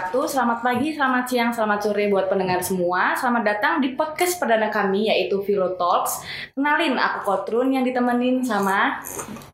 [0.00, 0.24] wabarakatuh.
[0.32, 3.12] Selamat pagi, selamat siang, selamat sore buat pendengar semua.
[3.20, 6.24] Selamat datang di podcast perdana kami yaitu Philo Talks.
[6.56, 9.04] Kenalin aku Kotrun yang ditemenin sama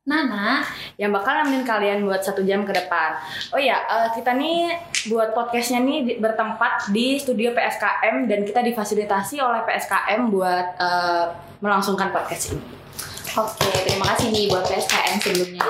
[0.06, 0.62] Nana
[0.94, 3.18] yang bakal nemenin kalian buat satu jam ke depan.
[3.50, 3.82] Oh ya,
[4.14, 4.70] kita nih
[5.10, 11.24] buat podcastnya nih bertempat di studio PSKM dan kita difasilitasi oleh PSKM buat eh,
[11.58, 12.62] melangsungkan podcast ini.
[13.34, 15.66] Oke, terima kasih nih buat PSKN sebelumnya.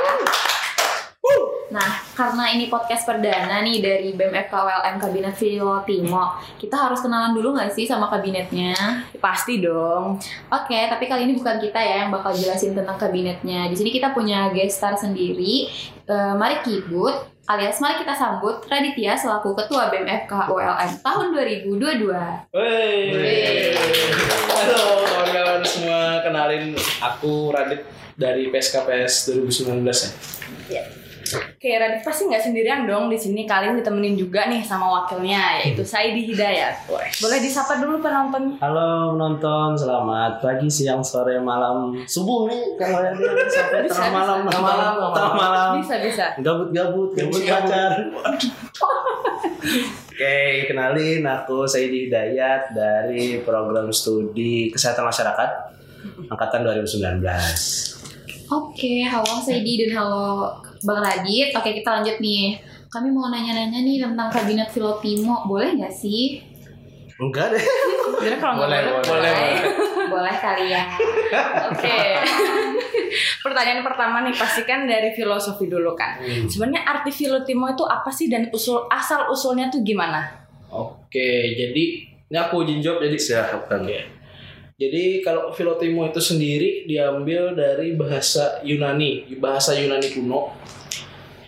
[1.76, 7.36] Nah, karena ini podcast perdana nih dari BEM FKWLM Kabinet Philo Timo, kita harus kenalan
[7.36, 8.72] dulu nggak sih sama kabinetnya?
[9.20, 10.16] Pasti dong.
[10.48, 13.68] Oke, tapi kali ini bukan kita ya yang bakal jelasin tentang kabinetnya.
[13.68, 15.68] Di sini kita punya guest star sendiri,
[16.08, 17.12] eh, Mari Kibut,
[17.44, 22.56] alias mari kita sambut Raditya selaku Ketua BEM FKWLM tahun 2022.
[22.56, 23.76] Wey.
[24.48, 26.72] Halo kawan-kawan semua, kenalin
[27.04, 27.84] aku Radit
[28.16, 29.84] dari PSKPS 2019
[30.72, 31.05] ya.
[31.26, 33.42] Oke, Radit pasti nggak sendirian dong di sini.
[33.42, 36.86] Kalian ditemenin juga nih sama wakilnya yaitu Saidi Hidayat.
[37.18, 38.54] Boleh disapa dulu penonton.
[38.62, 44.12] Halo penonton, selamat pagi, siang, sore, malam, subuh nih kalau ada yang sampai Bisa, tengah
[44.14, 44.50] malam, bisa.
[44.54, 46.26] tengah malam, tengah malam, Bisa bisa.
[46.38, 47.90] gabut-gabut, gabut pacar.
[50.16, 50.38] Oke,
[50.70, 55.50] kenalin aku Saidi Hidayat dari program studi Kesehatan Masyarakat
[56.30, 57.95] angkatan 2019.
[58.46, 60.54] Oke, halo Saidi dan halo
[60.86, 61.50] Bang Radit.
[61.50, 62.54] Oke, kita lanjut nih.
[62.86, 65.42] Kami mau nanya-nanya nih tentang kabinet Philo Timo.
[65.50, 66.38] Boleh nggak sih?
[67.18, 67.64] Enggak deh.
[68.22, 69.50] Jadi kalau Boleh, boleh, boleh, boleh.
[70.06, 70.86] Boleh kali ya.
[71.74, 71.98] Oke.
[73.44, 76.22] Pertanyaan pertama nih pasti kan dari filosofi dulu kan.
[76.46, 80.22] Sebenarnya arti filotimo itu apa sih dan usul asal usulnya tuh gimana?
[80.70, 81.84] Oke, jadi
[82.30, 83.82] ini aku izin jawab jadi Silakan.
[83.82, 84.15] Oke.
[84.76, 90.52] Jadi kalau Filotimo itu sendiri diambil dari bahasa Yunani, bahasa Yunani kuno.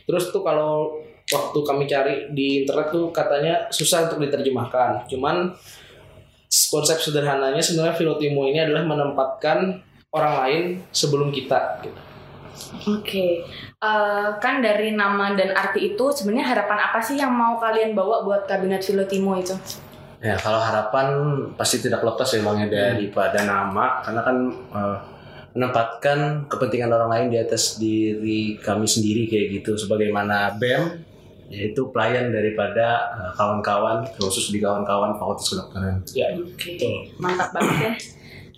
[0.09, 5.05] Terus tuh kalau waktu kami cari di internet tuh katanya susah untuk diterjemahkan.
[5.13, 5.53] Cuman
[6.73, 9.77] konsep sederhananya sebenarnya Filotimo ini adalah menempatkan
[10.09, 12.01] orang lain sebelum kita gitu.
[12.97, 13.45] Oke.
[13.79, 18.25] Eh, kan dari nama dan arti itu sebenarnya harapan apa sih yang mau kalian bawa
[18.25, 19.53] buat kabinet filotimo itu?
[20.19, 21.07] Ya kalau harapan
[21.55, 24.99] pasti tidak lepas memangnya daripada nama karena kan eh,
[25.55, 31.07] menempatkan kepentingan orang lain di atas diri kami sendiri kayak gitu sebagaimana BEM
[31.49, 36.03] yaitu pelayan daripada eh, kawan-kawan khusus di kawan-kawan fakultas kedokteran.
[36.11, 36.77] Ya, Oke.
[36.77, 37.15] betul.
[37.23, 37.93] Mantap banget ya.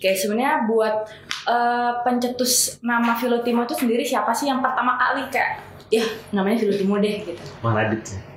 [0.01, 1.05] Oke, sebenarnya buat
[1.45, 5.61] eh, pencetus nama filotimo itu sendiri siapa sih yang pertama kali kayak
[5.93, 6.01] ya
[6.33, 7.43] namanya filotimo deh gitu.
[7.61, 8.30] Bang Radit ya.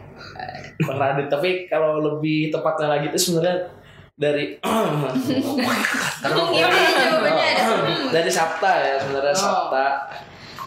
[0.83, 1.29] Bang Radit.
[1.31, 3.71] Tapi kalau lebih tepatnya lagi itu sebenarnya
[4.15, 4.59] dari
[6.23, 7.65] Karena Gimana ya jawabannya ada?
[8.15, 9.43] dari Sabta ya sebenarnya Oh.
[9.43, 9.87] Sabta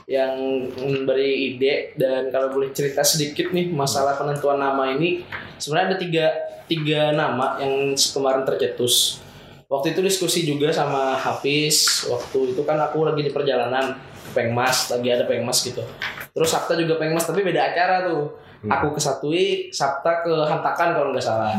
[0.07, 0.33] yang
[0.79, 1.91] memberi ide.
[1.95, 5.23] Dan kalau boleh cerita sedikit nih masalah penentuan nama ini
[5.59, 6.25] sebenarnya ada tiga
[6.67, 9.23] tiga nama yang kemarin tercetus.
[9.67, 12.07] Waktu itu diskusi juga sama Hafiz.
[12.07, 15.83] Waktu itu kan aku lagi di perjalanan ke Pengmas lagi ada Pengmas gitu.
[16.31, 18.31] Terus Sabta juga Pengmas tapi beda acara tuh
[18.65, 21.53] aku ke Satui Sabta ke Hantakan kalau nggak salah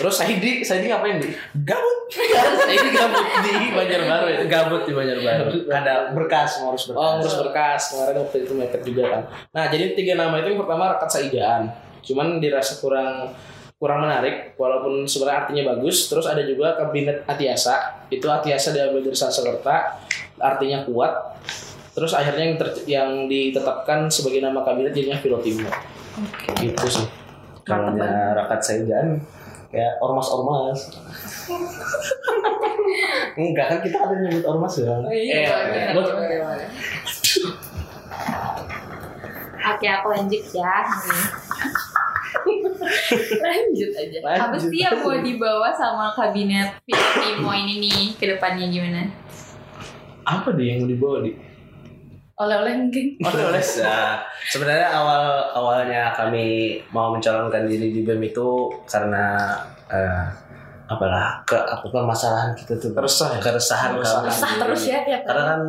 [0.00, 1.28] terus Saidi Saidi ngapain di
[1.60, 1.98] gabut.
[2.64, 5.68] Saidi gabut di Banjarbaru ya Gabut di Banjarbaru.
[5.68, 6.96] Ada berkas, harus berkas.
[6.96, 9.22] Oh ngurus berkas kemarin waktu itu mepet juga kan.
[9.52, 11.62] Nah jadi tiga nama itu yang pertama rekat saijaan.
[12.00, 13.36] Cuman dirasa kurang
[13.76, 16.08] kurang menarik walaupun sebenarnya artinya bagus.
[16.08, 18.08] Terus ada juga kabinet Atiasa.
[18.08, 20.00] Itu Atiasa diambil dari Sanskerta
[20.40, 21.12] artinya kuat.
[21.92, 25.68] Terus akhirnya yang, ter- yang ditetapkan sebagai nama kabinet jadinya Filotimo.
[26.16, 26.48] Oke.
[26.60, 27.06] Gitu sih.
[27.62, 29.20] Kalau rakat saijaan
[29.70, 30.90] kayak ormas-ormas.
[33.38, 34.90] Enggak kan kita ada nyebut ormas ya.
[35.06, 36.18] Eh, Iya, gua-
[39.70, 40.74] Oke, aku lanjut ya.
[43.40, 44.18] Lanjut aja.
[44.24, 49.06] Apa sih yang mau dibawa sama kabinet Timo ini nih ke depannya gimana?
[50.24, 51.32] Apa deh yang mau dibawa di?
[52.40, 53.06] Oleh-oleh mungkin.
[53.28, 54.24] Oleh ya.
[54.48, 59.52] Sebenarnya awal awalnya kami mau mencalonkan diri di BEM itu karena
[59.92, 60.24] eh,
[60.90, 64.24] apalah ke apa permasalahan kita tuh Keresah keresahan Keresahan.
[64.26, 64.34] kami.
[64.34, 65.60] Sah terus ya tiap Karena kan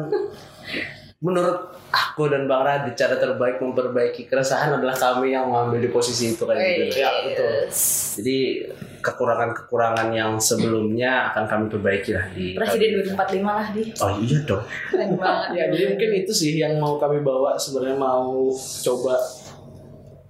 [1.21, 1.57] menurut
[1.93, 6.41] aku dan Bang Radit cara terbaik memperbaiki keresahan adalah kami yang mengambil di posisi itu
[6.47, 7.03] kayak gitu.
[7.03, 7.69] Ya betul.
[8.19, 8.67] Jadi
[8.99, 13.83] kekurangan-kekurangan yang sebelumnya akan kami perbaiki lah di Presiden 2045 lah di.
[14.03, 14.63] Oh iya dong.
[14.91, 15.49] Keren banget.
[15.55, 18.51] Ya, jadi mungkin itu sih yang mau kami bawa sebenarnya mau
[18.83, 19.15] coba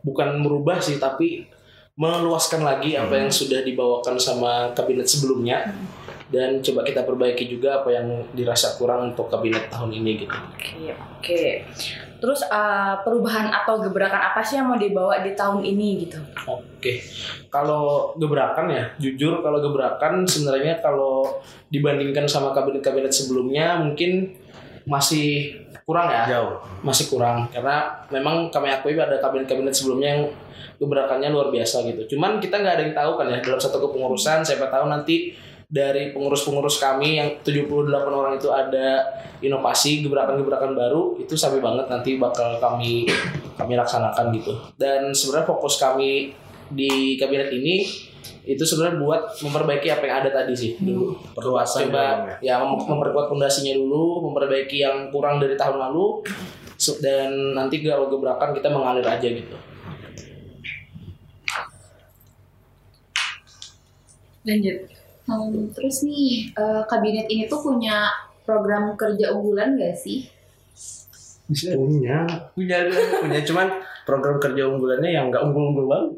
[0.01, 1.45] bukan merubah sih tapi
[1.97, 5.69] meluaskan lagi apa yang sudah dibawakan sama kabinet sebelumnya
[6.31, 10.37] dan coba kita perbaiki juga apa yang dirasa kurang untuk kabinet tahun ini gitu.
[10.55, 11.43] Oke, oke.
[12.21, 16.21] Terus eh, perubahan atau gebrakan apa sih yang mau dibawa di tahun ini gitu?
[16.45, 17.01] Oke,
[17.49, 21.41] kalau gebrakan ya, jujur kalau gebrakan sebenarnya kalau
[21.73, 24.37] dibandingkan sama kabinet-kabinet sebelumnya mungkin
[24.85, 26.61] masih kurang ya, Jauh.
[26.85, 30.23] masih kurang karena memang kami akui ada kabinet-kabinet sebelumnya yang
[30.81, 32.15] gebrakannya luar biasa gitu.
[32.17, 35.33] Cuman kita nggak ada yang tahu kan ya dalam satu kepengurusan, siapa tahu nanti
[35.71, 39.07] dari pengurus-pengurus kami yang 78 orang itu ada
[39.39, 43.07] inovasi gebrakan-gebrakan baru itu sabi banget nanti bakal kami
[43.55, 44.51] kami laksanakan gitu.
[44.75, 46.35] Dan sebenarnya fokus kami
[46.67, 47.87] di kabinet ini
[48.43, 50.71] itu sebenarnya buat memperbaiki apa yang ada tadi sih.
[50.75, 51.39] Dulu.
[51.39, 52.59] Perluasan coba ya.
[52.59, 56.27] mem- memperkuat fondasinya dulu memperbaiki yang kurang dari tahun lalu
[56.81, 59.53] So- dan nanti kalau gebrakan kita mengalir aja gitu.
[64.41, 64.89] Lanjut.
[65.29, 68.09] Hmm, terus nih eh, kabinet ini tuh punya
[68.41, 70.25] program kerja unggulan gak sih?
[71.51, 72.23] punya.
[72.55, 72.77] Punya
[73.19, 73.67] punya cuman
[74.07, 76.11] program kerja unggulannya yang nggak unggul-unggul banget.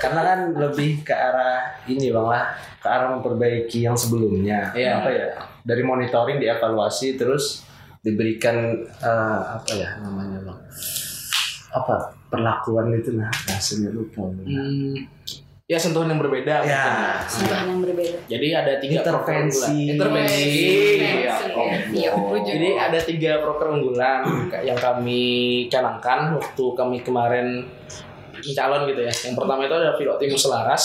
[0.00, 2.44] Karena kan lebih ke arah ini bang lah.
[2.80, 4.72] Ke arah memperbaiki yang sebelumnya.
[4.72, 5.02] Iya.
[5.02, 5.26] apa ya?
[5.60, 7.66] Dari monitoring dievaluasi terus
[8.00, 10.60] diberikan eh, apa ya namanya bang?
[11.76, 12.16] Apa?
[12.30, 14.24] Perlakuan itu nah hasilnya lupa.
[14.24, 14.46] Bang.
[14.46, 14.94] Hmm,
[15.70, 17.30] ya sentuhan yang berbeda ya mungkin.
[17.30, 18.18] Sentuhan yang berbeda.
[18.26, 19.78] Jadi ada tiga Intervensi.
[19.94, 20.50] Intervensi.
[20.98, 21.34] Iya,
[21.94, 22.10] Iya.
[22.42, 25.22] Jadi ada tiga proker unggulan yang kami
[25.70, 27.70] canangkan waktu kami kemarin
[28.42, 29.14] calon gitu ya.
[29.14, 30.84] Yang pertama itu ada pilot tim selaras.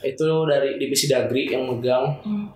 [0.00, 2.24] Itu dari divisi Dagri yang megang.
[2.24, 2.48] Hmm.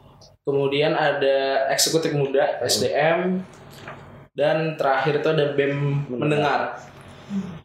[0.49, 3.45] Kemudian ada eksekutif muda SDM
[4.33, 6.81] dan terakhir itu ada BEM mendengar.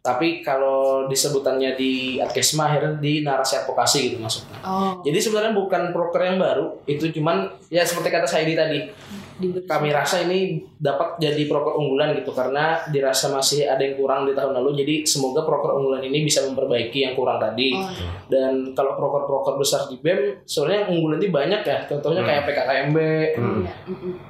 [0.09, 4.57] Tapi kalau disebutannya di Adkesma akhirnya di narasi advokasi gitu maksudnya.
[4.59, 4.97] Oh.
[4.99, 8.89] Jadi sebenarnya bukan proker yang baru, itu cuman ya seperti kata Saidi tadi,
[9.37, 14.25] diberi- kami rasa ini dapat jadi proker unggulan gitu karena dirasa masih ada yang kurang
[14.25, 14.75] di tahun lalu.
[14.75, 17.71] Jadi semoga proker unggulan ini bisa memperbaiki yang kurang tadi.
[17.71, 17.85] Oh.
[18.25, 21.77] Dan kalau proker-proker besar di BEM, sebenarnya yang unggulan ini banyak ya.
[21.85, 22.97] Contohnya kayak PKKMB,
[23.31, 23.61] Hmm.
[23.61, 23.73] Iya,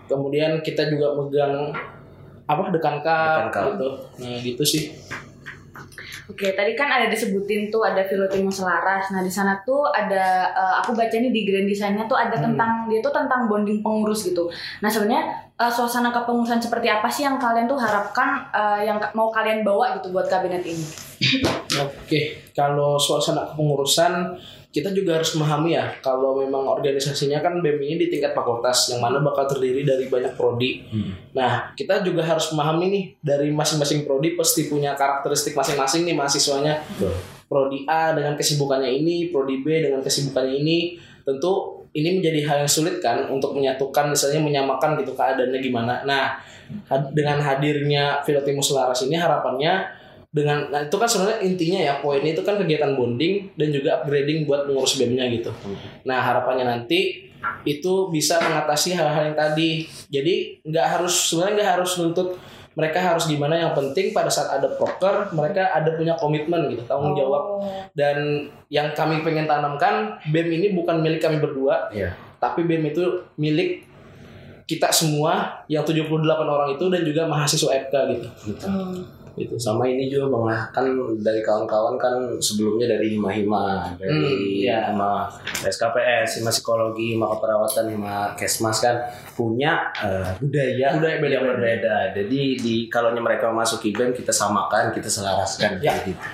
[0.05, 1.71] kemudian kita juga megang
[2.45, 3.61] apa Dekanka Dekanka.
[3.71, 3.89] gitu.
[4.19, 4.83] Nah gitu sih.
[6.27, 9.09] Oke, tadi kan ada disebutin tuh ada Filotimo Selaras.
[9.09, 12.53] Nah, di sana tuh ada eh, aku baca nih di grand design-nya tuh ada Hmm.
[12.53, 14.47] tentang dia tuh tentang bonding pengurus gitu.
[14.79, 19.27] Nah, sebenarnya eh, suasana kepengurusan seperti apa sih yang kalian tuh harapkan eh, yang mau
[19.27, 20.85] kalian bawa gitu buat kabinet ini?
[21.83, 24.39] Oke, kalau suasana kepengurusan
[24.69, 29.01] kita juga harus memahami ya kalau memang organisasinya kan BEM ini di tingkat fakultas yang
[29.01, 30.85] mana bakal terdiri dari banyak prodi.
[30.85, 31.33] Hmm.
[31.33, 36.85] Nah, kita juga harus memahami nih dari masing-masing prodi pasti punya karakteristik masing-masing nih mahasiswanya.
[36.85, 37.17] Betul.
[37.49, 41.01] Prodi A dengan kesibukannya ini, prodi B dengan kesibukannya ini.
[41.25, 46.05] Tentu ini menjadi hal yang sulit kan untuk menyatukan misalnya menyamakan gitu keadaannya gimana.
[46.05, 46.37] Nah,
[47.13, 49.89] dengan hadirnya Filotimus Selaras ini harapannya
[50.29, 54.45] dengan nah itu kan sebenarnya intinya ya poinnya itu kan kegiatan bonding dan juga upgrading
[54.45, 55.49] buat pengurus BEM-nya gitu.
[56.05, 57.25] Nah harapannya nanti
[57.65, 59.89] itu bisa mengatasi hal-hal yang tadi.
[60.13, 62.29] Jadi nggak harus sebenarnya nggak harus nuntut
[62.79, 67.11] mereka harus gimana yang penting pada saat ada proker mereka ada punya komitmen gitu tanggung
[67.19, 67.59] jawab
[67.91, 72.15] dan yang kami pengen tanamkan BEM ini bukan milik kami berdua Iya.
[72.39, 73.03] tapi BEM itu
[73.35, 73.89] milik
[74.69, 76.05] kita semua yang 78
[76.45, 78.27] orang itu dan juga mahasiswa FK gitu.
[78.53, 78.65] Gitu.
[78.69, 79.01] Hmm.
[79.39, 79.55] Gitu.
[79.55, 80.85] sama ini juga bang lah kan
[81.17, 84.77] dari kawan-kawan kan sebelumnya dari hima-hima dari Hmm, iya.
[84.87, 85.31] hima
[85.63, 88.99] SKPS hima psikologi hima keperawatan hima kesmas kan
[89.31, 91.31] punya eh, budaya, Budaya beda-beda.
[91.31, 95.95] yang berbeda jadi di kalau mereka masuk IBM kita samakan kita selaraskan Ya.
[95.95, 96.27] kayak gitu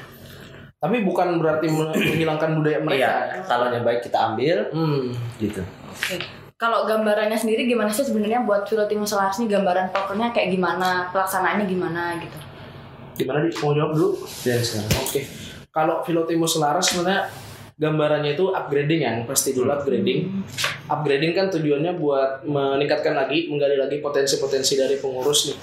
[0.76, 3.00] Tapi bukan berarti menghilangkan budaya mereka.
[3.00, 5.14] iya kalau yang baik kita ambil Hmm.
[5.38, 6.18] gitu Oke.
[6.56, 11.68] Kalau gambarannya sendiri gimana sih sebenarnya buat Filotimo Selaras nih gambaran prokernya kayak gimana, pelaksanaannya
[11.68, 12.38] gimana gitu?
[13.16, 14.10] Gimana di mau jawab dulu?
[14.44, 15.22] dan sekarang Oke.
[15.72, 17.28] Kalau Filotimus Selaras sebenarnya
[17.76, 20.44] gambarannya itu upgrading ya, pasti dulu upgrading.
[20.88, 25.58] Upgrading kan tujuannya buat meningkatkan lagi, menggali lagi potensi-potensi dari pengurus nih.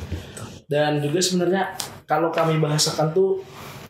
[0.68, 3.40] Dan juga sebenarnya kalau kami bahasakan tuh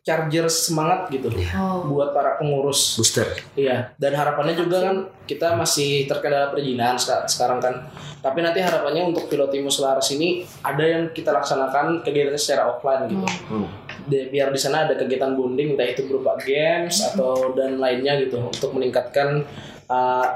[0.02, 1.86] charger semangat gitu Oh.
[1.86, 2.98] buat para pengurus.
[2.98, 3.22] booster
[3.54, 7.86] Iya, dan harapannya juga kan kita masih terkendala perizinan seka- sekarang kan.
[8.18, 13.26] Tapi nanti harapannya untuk Pilotimus Laras ini ada yang kita laksanakan kegiatannya secara offline gitu.
[13.48, 13.66] Hmm.
[14.02, 18.42] De- biar di sana ada kegiatan bonding entah itu berupa games atau dan lainnya gitu
[18.42, 19.46] untuk meningkatkan
[19.86, 20.26] uh,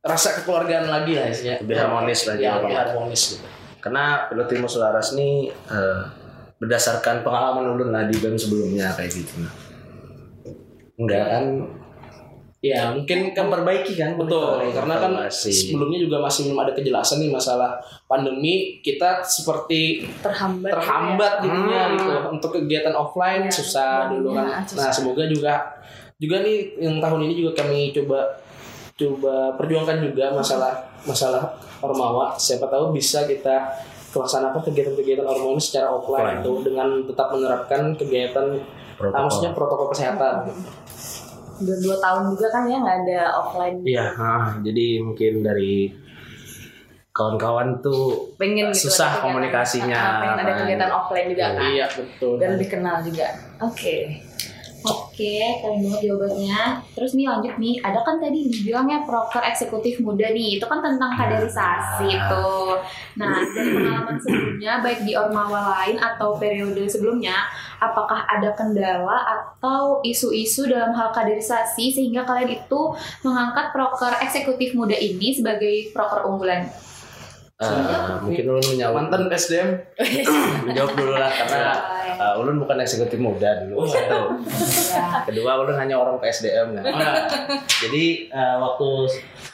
[0.00, 1.54] rasa kekeluargaan lagi lah isinya.
[1.60, 3.46] Lebih harmonis lah Ya, ya, lebih harmonis gitu.
[3.78, 6.02] karena Pilotimus Selaras ini eh,
[6.58, 9.54] berdasarkan pengalaman ulun lah di BEM sebelumnya kayak gitu nah.
[10.98, 11.44] enggak kan
[12.58, 17.30] Ya mungkin kan memperbaiki kan Betul, karena kan sebelumnya juga masih belum ada kejelasan nih
[17.30, 17.78] masalah
[18.10, 18.82] pandemi.
[18.82, 21.54] Kita seperti terhambat terhambat gitu ya.
[21.54, 21.94] jadinya Hmm.
[21.94, 24.42] gitu untuk kegiatan offline Iya, susah dulu kan.
[24.42, 24.82] bodinya susah.
[24.82, 25.54] Nah semoga juga
[26.18, 28.26] juga nih yang tahun ini juga kami coba
[28.98, 30.72] coba perjuangkan juga masalah
[31.06, 31.42] masalah
[31.78, 32.34] ormawa.
[32.34, 33.70] Siapa tahu bisa kita
[34.08, 38.46] melaksanakan kegiatan-kegiatan ini secara offline itu dengan tetap menerapkan kegiatan
[38.94, 39.14] Protokol.
[39.14, 40.34] ah, maksudnya protokol kesehatan.
[41.58, 45.90] udah dua tahun juga kan ya nggak ada offline Iya, ah, jadi mungkin dari
[47.10, 50.58] kawan-kawan tuh pengen gitu Susah ada kegiatan- komunikasinya, Ah, pengen ada kan.
[50.62, 52.34] kegiatan offline juga kan Iya betul.
[52.38, 53.26] dan lebih kenal juga
[53.60, 53.96] oke
[54.86, 56.78] Oke, keren banget jawabannya.
[56.94, 61.18] Terus nih lanjut nih, ada kan tadi dibilangnya proker eksekutif muda nih, itu kan tentang
[61.18, 62.78] kaderisasi tuh.
[63.18, 67.50] Nah, dari pengalaman sebelumnya, baik di Ormawa lain atau periode sebelumnya,
[67.82, 72.80] apakah ada kendala atau isu-isu dalam hal kaderisasi sehingga kalian itu
[73.26, 76.70] mengangkat proker eksekutif muda ini sebagai proker unggulan?
[77.58, 79.82] eh, mungkin ulun menjawab mantan SDM
[80.70, 83.86] menjawab dulu lah karena eh, ulun bukan eksekutif muda dulu.
[83.86, 85.22] Satu ya.
[85.24, 86.84] kedua ulun hanya orang PSDM kan?
[87.86, 88.88] Jadi eh, waktu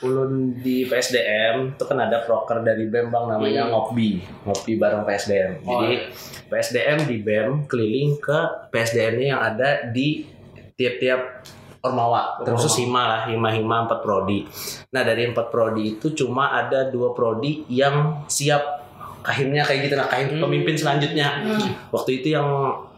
[0.02, 3.72] ulun di PSDM itu kan ada proker dari BEM bang namanya Hmm.
[3.72, 6.12] ngopi ngopi bareng PSDM Oh, jadi
[6.50, 10.28] PSDM di BEM keliling ke PSDM yang ada di
[10.74, 11.46] tiap-tiap
[11.80, 12.40] Ormawa.
[12.40, 14.40] Terus hima lah hima hima empat prodi.
[14.88, 18.83] Nah dari empat prodi itu cuma ada dua prodi yang siap
[19.24, 19.94] kahimnya kayak gitu.
[19.96, 20.44] Nah kahim Hmm.
[20.44, 21.40] pemimpin selanjutnya.
[21.88, 22.46] Waktu itu yang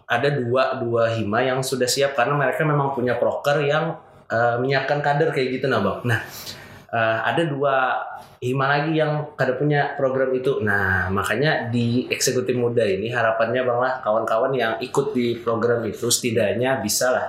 [0.06, 3.94] ada dua dua hima yang sudah siap karena mereka memang punya proker yang
[4.26, 5.98] eh, menyiapkan kader kayak gitu nah bang.
[6.10, 6.20] Nah
[6.90, 7.74] eh, ada dua
[8.42, 10.58] hima lagi yang kada punya program itu.
[10.60, 16.10] Nah makanya di eksekutif muda ini harapannya bang lah kawan-kawan yang ikut di program itu
[16.10, 17.26] setidaknya bisa lah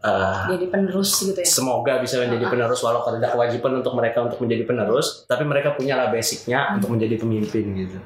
[0.00, 1.46] eh, jadi penerus gitu ya?
[1.46, 5.96] semoga bisa menjadi penerus walau ada kewajiban untuk mereka untuk menjadi penerus tapi mereka punya
[5.96, 7.98] lah basicnya untuk menjadi pemimpin gitu.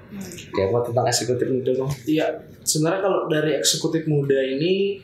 [0.55, 2.27] Kayak mau tentang eksekutif muda bang Iya,
[2.67, 4.99] sebenarnya kalau dari eksekutif muda ini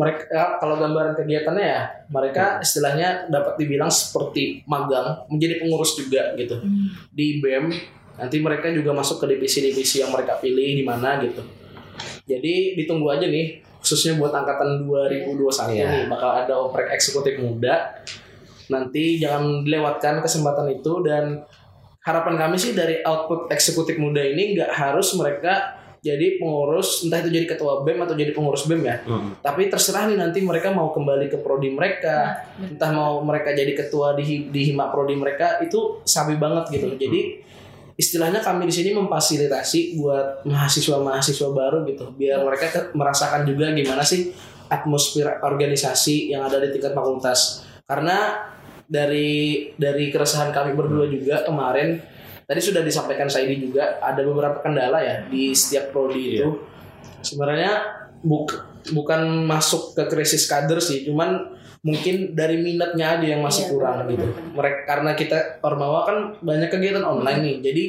[0.00, 6.56] mereka kalau gambaran kegiatannya ya mereka istilahnya dapat dibilang seperti magang menjadi pengurus juga gitu.
[7.12, 7.68] Di BEM
[8.16, 11.44] nanti mereka juga masuk ke divisi-divisi yang mereka pilih di mana gitu.
[12.24, 15.86] Jadi ditunggu aja nih khususnya buat angkatan 2021 Iya.
[15.88, 18.04] nih bakal ada oprek eksekutif muda.
[18.70, 21.42] Nanti jangan dilewatkan kesempatan itu dan
[22.00, 27.28] harapan kami sih dari output eksekutif muda ini nggak harus mereka jadi pengurus entah itu
[27.28, 28.96] jadi ketua BEM atau jadi pengurus BEM ya.
[29.04, 29.36] Hmm.
[29.44, 34.16] tapi terserah nih nanti mereka mau kembali ke prodi mereka entah mau mereka jadi ketua
[34.16, 36.88] di di hima prodi mereka itu sabi banget gitu.
[36.96, 37.44] Jadi
[38.00, 44.32] istilahnya kami di sini memfasilitasi buat mahasiswa-mahasiswa baru gitu biar mereka merasakan juga gimana sih
[44.72, 47.68] atmosfer organisasi yang ada di tingkat fakultas.
[47.84, 48.48] Karena
[48.88, 52.00] dari dari keresahan kami berdua juga kemarin
[52.48, 56.48] tadi sudah disampaikan Saidi juga ada beberapa kendala ya di setiap prodi itu.
[57.20, 63.68] Sebenarnya buk- bukan masuk ke krisis kader sih cuman mungkin dari minatnya aja yang masih
[63.68, 64.26] Iya, kurang gitu.
[64.52, 67.56] Mereka karena kita Ormawa kan banyak kegiatan online nih.
[67.64, 67.84] Jadi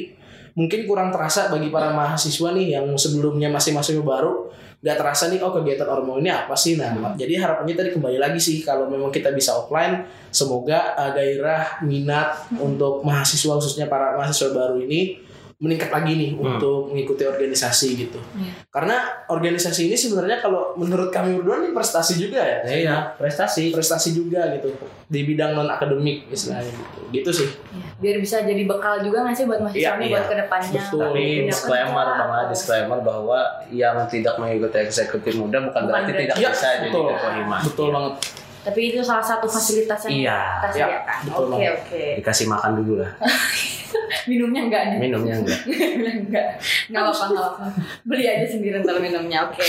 [0.56, 5.38] mungkin kurang terasa bagi para mahasiswa nih yang sebelumnya masih mahasiswa baru nggak terasa nih
[5.44, 6.80] oh kegiatan Ormawa ini apa sih?
[6.80, 11.84] Nah jadi harapannya tadi kembali lagi sih kalau memang kita bisa offline semoga uh, gairah
[11.84, 15.31] minat untuk mahasiswa khususnya para mahasiswa baru ini
[15.62, 16.42] meningkat lagi nih Hmm.
[16.50, 18.50] untuk mengikuti organisasi gitu Iya.
[18.68, 24.10] karena organisasi ini sebenarnya kalau menurut kami berdua nih prestasi juga ya iya prestasi prestasi
[24.10, 24.74] juga gitu
[25.06, 27.86] di bidang non akademik istilahnya gitu gitu sih Iya.
[27.96, 30.10] biar bisa jadi bekal juga nggak sih buat mahasiswa Iya, iya.
[30.10, 31.00] buat ke depannya Betul.
[31.00, 33.38] tapi Punya disclaimer bang disclaimer bahwa
[33.70, 37.04] yang tidak mengikuti eksekutif muda bukan Bukan berarti berarti- tidak Iya, bisa jadi betul.
[37.08, 38.14] ketua hima betul banget
[38.62, 40.38] tapi itu salah satu fasilitas yang Iya.
[40.38, 41.18] kita Iya, sediakan.
[41.22, 41.72] betul oke banget.
[41.76, 42.04] oke.
[42.16, 43.10] Dikasih makan dulu lah.
[44.30, 44.98] Minumnya enggak nih.
[45.00, 45.60] Minumnya enggak.
[46.22, 46.46] Enggak.
[46.88, 47.64] Nggak apa nggak apa
[48.04, 49.66] beli aja sendiri ntar minumnya oke.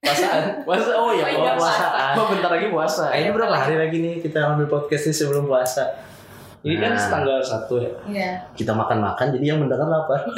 [0.00, 1.84] Puasaan puasa oh ya Oh iya, puasa.
[1.84, 1.86] puasa.
[2.14, 3.04] oh bentar lagi puasa.
[3.10, 5.84] Ini berapa hari lagi nih kita ambil podcast ini sebelum puasa?
[6.60, 7.08] Ini kan Nah.
[7.10, 7.92] tanggal satu ya.
[8.06, 8.30] Iya.
[8.54, 10.24] kita makan-makan jadi yang mendengar lapar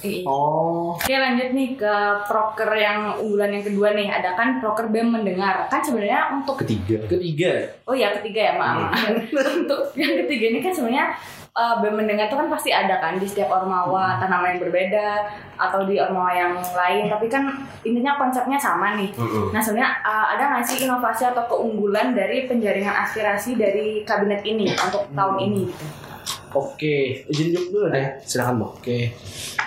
[0.00, 0.24] Iya.
[0.24, 0.96] oh.
[0.96, 4.08] Oke lanjut nih ke proker yang unggulan yang kedua nih.
[4.08, 5.68] Ada kan proker BEM mendengar.
[5.68, 7.04] Kan sebenarnya untuk ketiga.
[7.04, 7.68] Ketiga.
[7.84, 8.96] Oh ya ketiga ya maaf.
[9.60, 11.12] Untuk yang ketiga ini kan sebenarnya
[11.52, 15.28] uh, BEM mendengar itu kan pasti ada kan di setiap ormawa entah nama yang berbeda
[15.60, 17.12] atau di ormawa yang lain.
[17.12, 17.52] Tapi kan
[17.84, 19.12] intinya konsepnya sama nih.
[19.12, 19.52] Mm-mm.
[19.52, 24.72] Nah sebenarnya uh, ada nggak sih inovasi atau keunggulan dari penjaringan aspirasi dari kabinet ini
[24.72, 25.64] untuk tahun ini?
[25.68, 26.09] Gitu?
[26.52, 26.96] Oke
[27.30, 29.00] izin jawab dulu deh silakan bang Oke.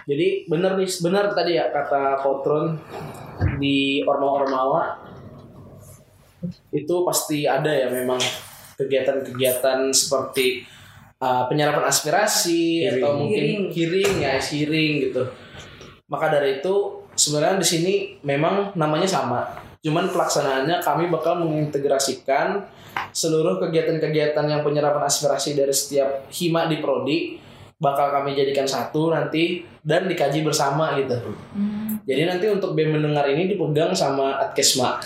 [0.03, 2.75] Jadi benar nih, benar tadi ya kata Potron
[3.55, 4.81] di Ormawa Ormawa
[6.75, 8.19] itu pasti ada ya memang
[8.75, 10.67] kegiatan-kegiatan seperti
[11.23, 12.99] uh, penyerapan aspirasi Hearing.
[12.99, 15.23] atau mungkin hearing ya hearing gitu.
[16.11, 17.93] Maka dari itu sebenarnya di sini
[18.27, 19.62] memang namanya sama.
[19.83, 22.63] Cuman pelaksanaannya kami bakal mengintegrasikan
[23.11, 27.35] seluruh kegiatan-kegiatan yang penyerapan aspirasi dari setiap hima di prodi
[27.83, 31.19] bakal kami jadikan satu nanti dan dikaji bersama gitu.
[32.07, 35.03] Jadi nanti untuk BEM mendengar ini dipegang sama Adkesma.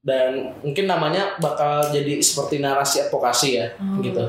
[0.00, 3.68] Dan mungkin namanya bakal jadi seperti narasi advokasi ya
[4.00, 4.24] gitu.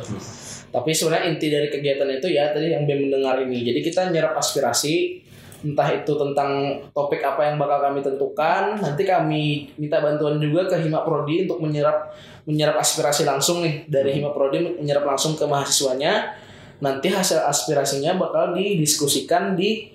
[0.70, 3.64] Tapi sebenarnya inti dari kegiatan itu ya tadi yang BEM mendengar ini.
[3.64, 5.24] Jadi kita nyerap aspirasi
[5.60, 10.80] entah itu tentang topik apa yang bakal kami tentukan, nanti kami minta bantuan juga ke
[10.80, 12.16] Hima Prodi untuk menyerap
[12.48, 16.40] menyerap aspirasi langsung nih dari Hima Prodi menyerap langsung ke mahasiswanya.
[16.80, 19.92] Nanti hasil aspirasinya bakal didiskusikan di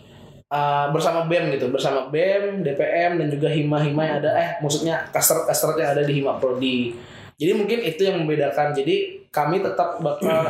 [0.53, 5.81] uh, bersama BEM gitu, bersama BEM, DPM dan juga hima-hima yang ada eh maksudnya kasrat-kasrat
[5.81, 6.93] yang ada di Hima Prodi.
[7.41, 8.77] Jadi mungkin itu yang membedakan.
[8.77, 10.45] Jadi kami tetap bakal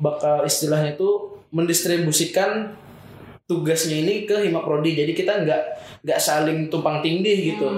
[0.00, 2.74] bakal istilahnya itu mendistribusikan
[3.44, 4.96] tugasnya ini ke Hima Prodi.
[4.96, 5.62] Jadi kita nggak
[6.04, 7.68] nggak saling tumpang tindih gitu.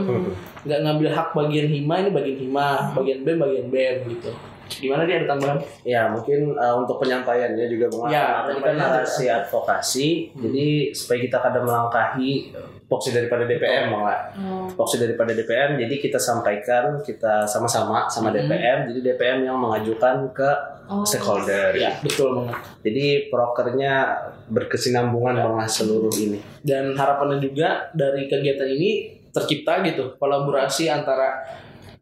[0.66, 4.30] Nggak ngambil hak bagian Hima ini bagian Hima, bagian BEM bagian BEM gitu.
[4.66, 5.58] Gimana dia ada tambahan?
[5.86, 10.34] Ya mungkin uh, untuk penyampaiannya juga Bang Ya, kan narasi advokasi.
[10.34, 12.50] Jadi supaya kita kadang melangkahi
[12.86, 14.30] voksi daripada DPM Bang lah.
[14.72, 15.74] Voksi daripada DPM.
[15.76, 18.38] Jadi kita sampaikan kita sama-sama sama Hmm.
[18.40, 18.78] DPM.
[18.86, 20.50] Jadi DPM yang mengajukan ke
[21.02, 21.74] stakeholder.
[21.74, 22.56] Ya, betul banget.
[22.82, 23.92] Jadi prokernya
[24.48, 26.38] berkesinambungan Bang lah seluruh ini.
[26.62, 28.90] dan harapannya juga dari kegiatan ini
[29.30, 31.44] tercipta gitu kolaborasi antara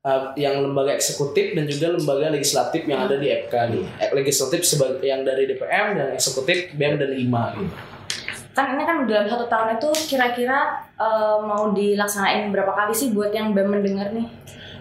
[0.00, 4.62] uh, yang lembaga eksekutif dan juga lembaga legislatif yang ada di FK nih Eh, legislatif
[4.62, 7.75] sebagai yang dari DPM dan eksekutif BEM dan IMA gitu.
[8.54, 10.58] Kan ini kan dalam satu tahun itu kira-kira
[10.94, 14.26] eh, mau dilaksanain berapa kali sih buat yang BEM mendengar nih?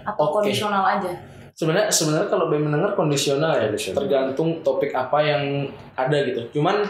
[0.03, 0.33] Atau Oke.
[0.39, 1.11] kondisional aja?
[1.53, 3.97] sebenarnya sebenarnya kalau BEM mendengar kondisional ya Kondisional.
[3.99, 6.81] tergantung topik apa yang ada gitu cuman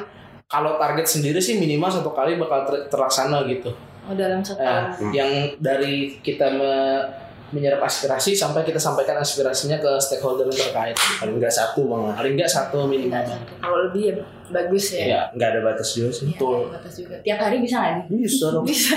[0.46, 4.64] kalau target sendiri sih minimal satu kali bakal ter- terlaksana gitu Oh dalam satu Eh,
[4.64, 5.12] tahun.
[5.12, 7.04] yang dari kita me-
[7.52, 12.34] menyerap aspirasi sampai kita sampaikan aspirasinya ke stakeholder yang terkait Paling nggak satu Bang paling
[12.34, 13.20] nggak satu minimal
[13.60, 15.04] Kalau lebih ya bagus ya.
[15.04, 16.26] ya Nggak ada batas juga sih.
[16.30, 17.16] Iya, ada batas juga.
[17.26, 18.04] Tiap hari bisa nggak nih?
[18.24, 18.64] Bisa dong.
[18.70, 18.96] Bisa.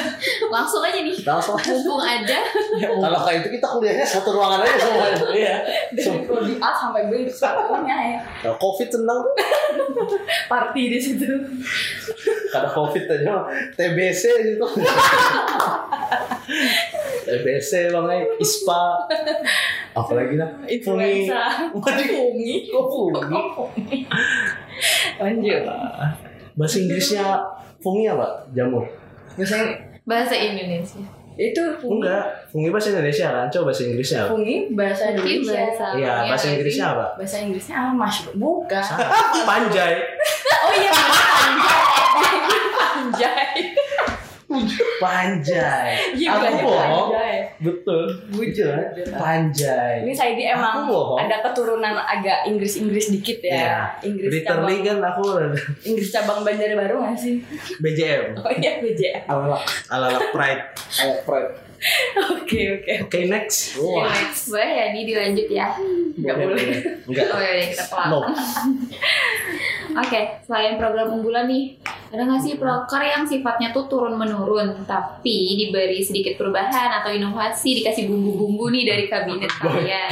[0.53, 1.15] Langsung aja nih.
[1.25, 1.57] Langsung.
[1.57, 2.39] Mumpung ada.
[2.77, 5.17] Kalau kayak itu kita kuliahnya satu ruangan aja semuanya.
[5.41, 5.55] iya
[5.91, 8.21] Dari prodi A sampai B satunya ya.
[8.45, 9.35] Kalau COVID tenang tuh.
[10.53, 11.27] Party di situ.
[12.53, 14.23] Kada COVID aja TBC
[14.55, 14.67] gitu.
[17.27, 18.83] TBC bang ay, ISPA.
[19.97, 20.51] Apalagi lah.
[20.69, 21.41] Influenza.
[21.73, 22.69] Fungi.
[22.69, 23.99] Kok fungi?
[25.17, 25.63] Lanjut.
[26.53, 27.25] Bahasa Inggrisnya
[27.81, 28.45] fungi apa?
[28.53, 28.85] Jamur.
[29.37, 29.73] Biasanya
[30.07, 31.03] Bahasa Indonesia.
[31.37, 32.01] itu fungi.
[32.01, 33.47] Enggak, fungi bahasa Indonesia kan?
[33.53, 34.31] Coba bahasa Inggrisnya apa?
[34.33, 35.53] Fungi bahasa Indonesia.
[35.53, 37.07] bahasa Iya, Fungi bahasa ada Inggrisnya apa?
[37.21, 37.93] Bahasa Inggrisnya apa?
[38.33, 38.81] Bukan.
[38.81, 39.09] Salah.
[39.45, 39.95] Panjai.
[40.65, 41.53] Oh iya panjai.
[42.81, 43.59] Panjai.
[44.97, 45.93] Panjai.
[46.17, 47.09] Iya Aku bohong.
[47.61, 48.75] Betul Bujur.
[49.17, 50.05] Panjai.
[50.07, 53.53] Ini saya di emang Aku ada keturunan agak Inggris-Inggris dikit ya.
[53.55, 53.77] Iya.
[54.07, 55.25] Inggris Literally cabang kan aku
[55.87, 57.43] Inggris cabang Banjarbaru nggak sih?
[57.83, 58.39] BJM.
[58.41, 59.25] Oh iya BJM.
[59.27, 59.59] ala
[59.91, 60.63] Ala Pride.
[61.03, 61.66] ala pride
[62.37, 62.93] Oke oke.
[63.07, 63.77] Oke, next.
[63.77, 64.49] Oke, next.
[64.49, 65.69] Boleh ya, Di dilanjut ya.
[66.17, 66.67] Nggak boleh.
[67.07, 67.27] Enggak.
[67.31, 68.09] Oh ya, kita pelan.
[68.11, 68.21] No.
[69.97, 71.81] Oke, selain program unggulan nih,
[72.13, 77.81] ada nggak sih proker yang sifatnya tuh turun menurun, tapi diberi sedikit perubahan atau inovasi,
[77.81, 80.11] dikasih bumbu-bumbu nih dari kabinet kalian?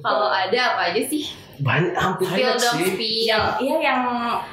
[0.00, 1.28] Kalau ada apa aja sih?
[1.56, 3.26] Banyak hampir banyak dong, sih.
[3.28, 3.94] iya yang ya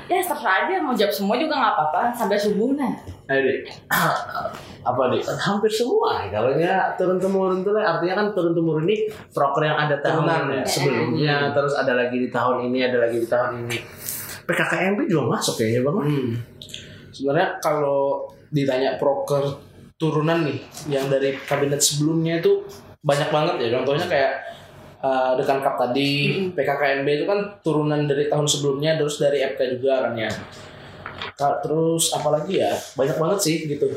[0.08, 2.94] terserah aja mau jawab semua juga nggak apa-apa sampai subuh nah.
[3.32, 3.60] ayo deh
[4.84, 9.64] apa deh hampir semua kalau nya turun temurun tuh artinya kan turun temurun ini proker
[9.64, 10.64] yang ada tahun Turunan ya.
[10.68, 13.78] sebelumnya terus ada lagi di tahun ini ada lagi di tahun ini
[14.44, 16.32] PKKMB juga masuk kayaknya bang Hmm.
[17.14, 19.62] Sebenarnya kalau ditanya proker
[20.02, 22.66] turunan nih yang dari kabinet sebelumnya itu
[23.06, 23.68] banyak banget ya.
[23.80, 24.32] Contohnya kayak
[25.04, 30.08] uh, Dekan Kap tadi, PKKMB itu kan turunan dari tahun sebelumnya terus dari FK juga
[30.08, 30.32] kan ya.
[31.36, 33.92] Terus apalagi ya banyak banget sih gitu.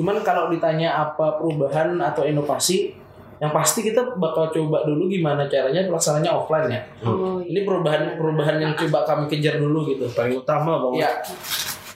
[0.00, 2.96] Cuman kalau ditanya apa perubahan atau inovasi,
[3.36, 6.80] yang pasti kita bakal coba dulu gimana caranya pelaksananya offline ya.
[7.04, 10.08] Oh Ini perubahan perubahan yang coba kami kejar dulu gitu.
[10.16, 11.10] paling utama bang Ya,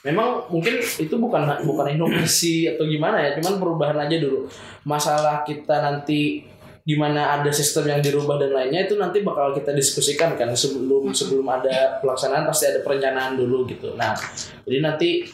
[0.05, 4.45] memang mungkin itu bukan bukan inovasi atau gimana ya, cuman perubahan aja dulu.
[4.85, 6.45] Masalah kita nanti
[6.85, 11.45] gimana ada sistem yang dirubah dan lainnya itu nanti bakal kita diskusikan kan sebelum sebelum
[11.45, 13.93] ada pelaksanaan pasti ada perencanaan dulu gitu.
[13.95, 14.17] Nah,
[14.65, 15.29] jadi nanti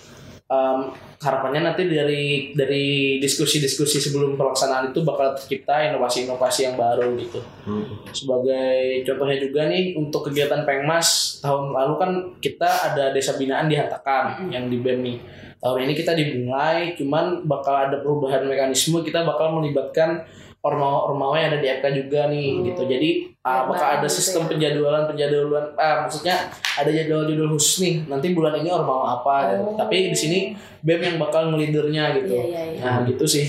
[0.46, 0.78] em,
[1.16, 7.40] harapannya nanti dari dari diskusi-diskusi sebelum pelaksanaan itu bakal tercipta inovasi-inovasi yang baru gitu.
[7.64, 8.04] Hmm.
[8.10, 12.10] Sebagai contohnya juga nih untuk kegiatan Pengmas tahun lalu kan
[12.42, 15.18] kita ada desa binaan dihantakan yang di BEM nih.
[15.56, 19.00] Tahun ini kita dimulai, cuman bakal ada perubahan mekanisme.
[19.00, 20.28] Kita bakal melibatkan
[20.66, 22.82] ormawa-ormawa yang ada di FK juga nih gitu.
[22.84, 24.48] Jadi ah, bakal bareng ada gitu sistem ya.
[24.50, 25.66] penjadwalan penjadwalan.
[25.78, 26.36] Ah, maksudnya
[26.74, 27.94] ada jadwal-jadwal khusus nih.
[28.10, 29.34] Nanti bulan ini ormawa apa.
[29.54, 29.62] gitu.
[29.62, 29.76] Oh.
[29.78, 30.38] Tapi di sini
[30.82, 32.34] BEM yang bakal ngelidernya gitu.
[32.34, 32.80] Iya, iya, iya.
[32.82, 33.46] Nah gitu sih.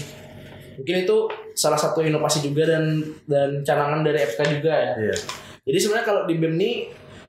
[0.77, 1.17] Mungkin itu
[1.57, 4.93] salah satu inovasi juga dan dan canangan dari FK juga ya.
[5.09, 5.15] Iya.
[5.67, 6.71] Jadi sebenarnya kalau di BEM ini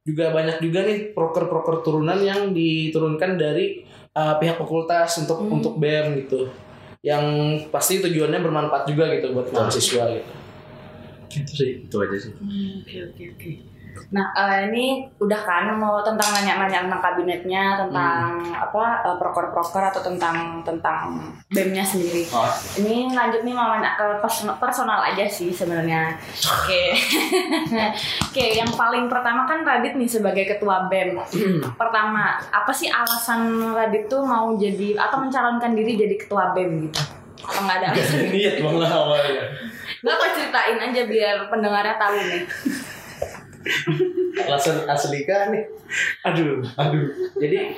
[0.04, 5.56] juga banyak juga nih proker-proker turunan yang diturunkan dari uh, pihak fakultas untuk Hmm.
[5.60, 6.48] untuk BEM gitu.
[6.98, 7.24] Yang
[7.70, 10.32] pasti tujuannya bermanfaat juga gitu buat mahasiswa gitu.
[11.28, 11.70] Gitu sih.
[11.86, 12.32] Itu aja sih.
[12.34, 13.50] Hmm, Oke oke oke.
[14.08, 20.00] Nah eh, ini udah kan mau tentang nanya-nanya tentang kabinetnya, tentang apa eh, proker-proker atau
[20.00, 21.20] tentang tentang
[21.52, 22.24] BEM-nya sendiri.
[22.32, 22.48] Oh,
[22.80, 26.16] Ini lanjut nih mau nanya ke personal, personal aja sih sebenarnya.
[26.48, 26.96] Oke.
[28.32, 31.20] Oke, yang paling pertama kan Radit nih sebagai ketua BEM.
[31.76, 37.00] pertama, apa sih alasan Radit tuh mau jadi atau mencalonkan diri jadi ketua BEM gitu?
[37.44, 38.32] Atau nggak ada alasan?
[38.32, 39.44] niat bang lah awalnya.
[40.00, 42.44] Nggak apa ceritain aja biar pendengarnya tahu nih.
[44.46, 45.64] Alasan asli kan nih.
[46.24, 47.06] Aduh, aduh.
[47.36, 47.74] Jadi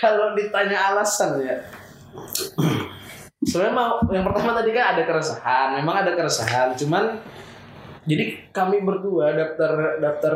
[0.00, 1.56] kalau ditanya alasan ya.
[3.42, 7.18] Sebenarnya mau yang pertama tadi kan ada keresahan, memang ada keresahan, cuman
[8.06, 10.34] jadi kami berdua daftar daftar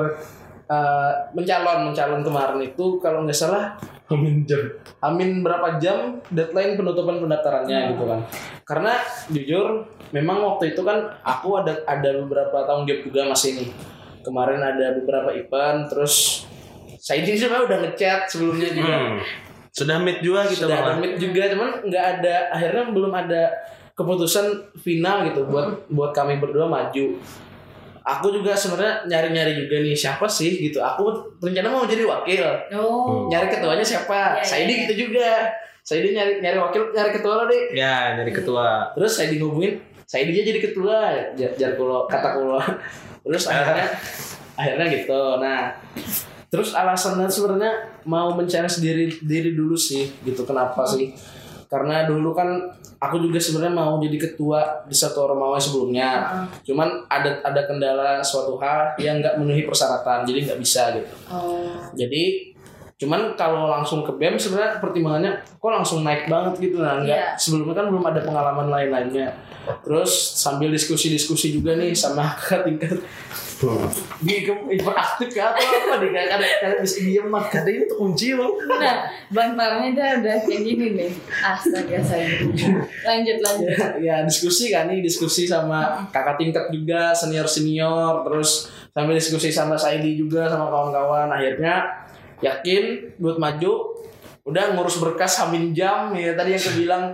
[0.70, 3.74] eh, mencalon mencalon kemarin itu kalau nggak salah
[4.06, 4.62] amin jam
[5.02, 8.20] amin berapa jam deadline penutupan pendaftarannya gitu kan
[8.62, 8.92] karena
[9.30, 9.66] jujur
[10.14, 13.70] memang waktu itu kan aku ada ada beberapa tanggung jawab juga masih nih
[14.26, 16.42] kemarin ada beberapa event terus
[16.98, 19.18] saya ini sebenarnya udah ngechat sebelumnya juga Hmm.
[19.70, 20.98] Sudah meet juga gitu sudah ada Bang.
[20.98, 23.42] meet juga cuman nggak ada akhirnya belum ada
[23.92, 27.04] keputusan final gitu buat buat kami berdua maju
[28.02, 32.40] aku juga sebenarnya nyari-nyari juga nih siapa sih gitu aku rencana mau jadi wakil
[32.72, 33.26] Oh.
[33.26, 34.80] nyari ketuanya siapa iya, Saidi iya.
[34.82, 35.28] gitu juga
[35.82, 38.90] Saidi nyari nyari wakil nyari ketua lo deh Ya, jadi ketua.
[38.92, 40.96] terus Saidi ngubungin Saidi aja jadi ketua
[41.34, 42.56] jar, jar kulo kata kulo
[43.26, 43.88] terus akhirnya
[44.54, 45.20] akhirnya gitu.
[45.42, 45.74] Nah
[46.46, 47.72] terus alasannya sebenarnya
[48.06, 50.46] mau mencari diri diri dulu sih gitu.
[50.46, 51.12] Kenapa sih?
[51.66, 52.70] Karena dulu kan
[53.02, 56.46] aku juga sebenarnya mau jadi ketua di satu ormawa sebelumnya.
[56.62, 61.14] Cuman ada ada kendala suatu hal yang nggak memenuhi persyaratan jadi nggak bisa gitu.
[61.28, 61.74] Oh.
[61.98, 62.55] jadi
[62.96, 67.28] cuman kalau langsung ke BEM sebenarnya pertimbangannya kok langsung naik banget gitu nah enggak Iya.
[67.36, 69.36] sebelumnya kan belum ada pengalaman lain-lainnya.
[69.82, 72.96] Terus sambil diskusi-diskusi juga nih sama kakak tingkat.
[74.22, 76.10] Di hiperaktif ya atau apa nih?
[76.14, 78.54] Kayak kadang kadang bisa diem mah kadang itu kunci loh.
[78.62, 81.10] Nah, bantarnya dia udah kayak gini nih.
[81.42, 82.30] Astaga saya.
[83.02, 83.76] Lanjut lanjut.
[84.00, 89.74] ya diskusi kan nih diskusi sama kakak tingkat juga senior senior terus sambil diskusi sama
[89.74, 91.26] Saidi juga sama kawan-kawan.
[91.28, 92.05] Akhirnya
[92.38, 93.72] yakin buat maju
[94.42, 97.04] udah ngurus berkas hamin jam ya tadi yang aku bilang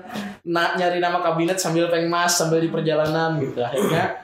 [0.45, 3.57] na- nyari nama kabinet sambil pengmas sambil di perjalanan gitu.
[3.59, 4.21] Akhirnya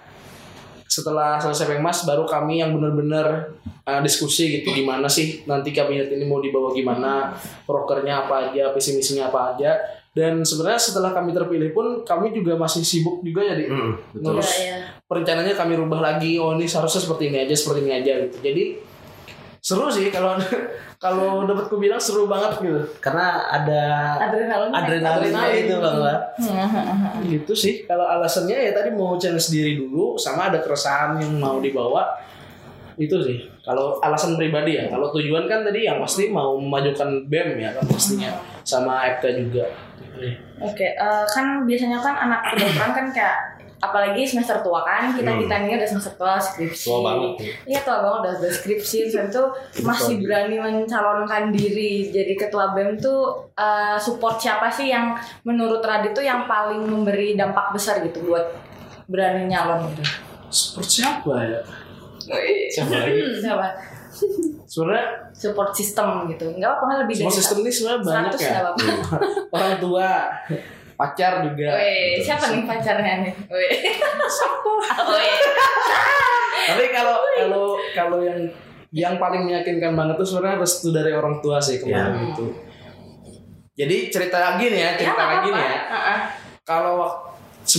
[0.84, 3.52] setelah selesai pengmas baru kami yang benar-benar
[3.84, 7.32] uh, diskusi gitu gimana sih nanti kabinet ini mau dibawa gimana
[7.64, 9.72] prokernya apa aja visi misinya apa aja.
[10.08, 14.34] Dan sebenarnya setelah kami terpilih pun kami juga masih sibuk juga ya di Hmm, betul.
[14.34, 14.76] ngurus Iya, iya.
[15.06, 16.36] perencanaannya kami rubah lagi.
[16.36, 18.36] Oh ini seharusnya seperti ini aja seperti ini aja gitu.
[18.42, 18.64] Jadi
[19.68, 20.40] seru sih kalau
[21.04, 22.80] kalau dapat ku bilang seru banget gitu.
[23.04, 24.72] Karena ada Adrenalin.
[24.72, 25.64] adrenalinnya Adrenalin.
[25.68, 25.96] itu Bang.
[26.00, 26.20] Bang.
[27.28, 27.74] gitu sih.
[27.84, 32.16] Kalau alasannya ya tadi mau challenge diri dulu sama ada keresahan yang mau dibawa.
[32.96, 33.44] Itu sih.
[33.60, 34.88] Kalau alasan pribadi ya.
[34.88, 38.32] Kalau tujuan kan tadi yang pasti mau memajukan BEM ya kan pastinya.
[38.64, 39.68] Sama FK juga.
[40.58, 45.40] Oke, eh, kan biasanya kan anak kedokteran kan kayak apalagi semester tua kan kita Hmm.
[45.42, 46.86] kita ini udah semester tua skripsi.
[46.90, 47.30] Tua banget
[47.62, 48.98] iya tua banget udah, udah skripsi.
[49.08, 49.42] Dan itu
[49.82, 52.10] masih berani mencalonkan diri.
[52.10, 55.14] Jadi ketua bem tuh eh, support siapa sih yang
[55.46, 58.50] menurut Radit tuh yang paling memberi dampak besar gitu buat
[59.06, 60.02] berani nyalon gitu?
[60.50, 61.60] Seperti siapa ya?
[62.68, 63.14] Siapa lagi?
[63.14, 63.66] Hmm, siapa?
[64.68, 66.44] Sebenarnya support system gitu.
[66.50, 68.60] Nggak apa-apa nggak lebih semua dari sistem ini sebenarnya banyak 100 ya
[69.48, 70.08] orang tua
[70.98, 73.32] pacar juga Weh, siapa nih pacarnya nih?
[73.46, 73.70] Weh.
[75.14, 75.38] Weh.
[76.66, 78.40] tapi kalau kalau kalau yang
[78.90, 82.24] yang paling meyakinkan banget tuh sebenarnya restu dari orang tua sih kemarin Ya.
[82.28, 82.44] itu
[83.74, 86.18] jadi cerita lagi nih ya cerita nggak lagi nih ya Heeh.
[86.62, 87.18] kalau wak-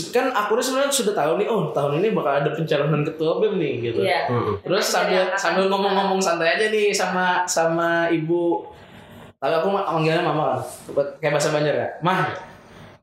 [0.08, 3.58] kan aku nih sebenarnya sudah tahu nih oh tahun ini bakal ada pencalonan ketua bem
[3.58, 4.30] nih gitu Iya.
[4.30, 4.54] Hmm.
[4.60, 8.70] terus sambil sambil ngomong-ngomong santai aja nih sama sama ibu
[9.36, 12.22] tapi aku ma- manggilnya mama kan kayak bahasa Banjar ya mah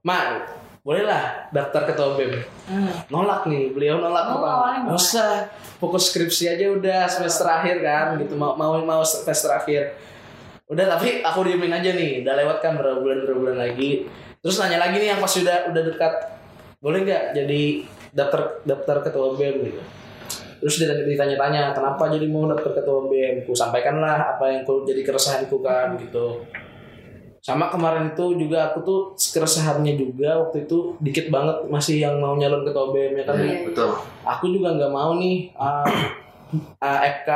[0.07, 0.39] Ma,
[0.87, 2.47] bolehlah daftar ketua BEM.
[2.71, 2.95] Hmm.
[3.11, 4.95] Nolak nih, beliau nolak Oh, Nggak nolak.
[4.95, 5.51] usah,
[5.83, 9.99] fokus skripsi aja udah semester akhir kan, gitu mau mau mau semester akhir.
[10.71, 14.07] Udah tapi aku diemin aja nih, udah lewat kan berapa bulan berapa bulan lagi.
[14.39, 16.13] Terus nanya lagi nih yang pas udah udah dekat,
[16.79, 17.63] boleh nggak jadi
[18.15, 19.83] daftar daftar ketua BEM gitu.
[20.63, 25.03] Terus dia ditanya-tanya kenapa jadi mau daftar ketua BEM, ku sampaikanlah apa yang ku jadi
[25.03, 26.47] keresahanku kan gitu.
[27.47, 32.35] Sama kemarin itu juga aku tuh keresahannya juga waktu itu dikit banget masih yang mau
[32.35, 33.39] nyalon ketua BEM ya kan.
[33.39, 33.71] Iya.
[33.71, 33.91] betul
[34.27, 35.87] Aku juga nggak mau nih uh,
[36.83, 37.31] uh, FK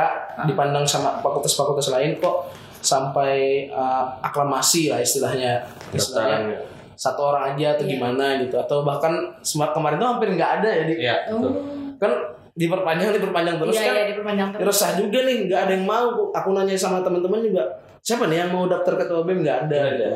[0.45, 5.63] dipandang sama fakultas-fakultas lain kok sampai uh, aklamasi lah istilahnya.
[5.91, 6.67] Istilahnya Daftaran.
[6.93, 7.91] satu orang aja atau Iya.
[7.95, 11.51] gimana gitu atau bahkan semua kemarin tuh hampir nggak ada ya di, Iya, betul.
[11.97, 12.11] kan
[12.51, 14.65] diperpanjang diperpanjang terus Iya, kan iya diperpanjang terus.
[14.67, 17.63] resah juga nih nggak ada yang mau aku nanya sama teman-teman juga
[18.01, 19.81] siapa nih yang mau daftar ketua BEM nggak ada.
[19.93, 20.09] Gitu.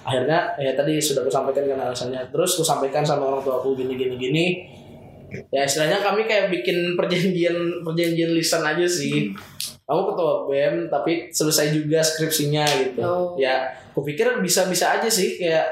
[0.00, 2.20] akhirnya ya tadi sudah aku sampaikan kan alasannya.
[2.32, 4.44] Terus aku sampaikan sama orang tua aku gini gini gini.
[5.52, 9.30] Ya istilahnya kami kayak bikin perjanjian perjanjian lisan aja sih.
[9.84, 13.00] Kamu ketua BEM tapi selesai juga skripsinya gitu.
[13.04, 13.36] Oh.
[13.36, 15.36] ya aku pikir bisa bisa aja sih.
[15.36, 15.68] Kayak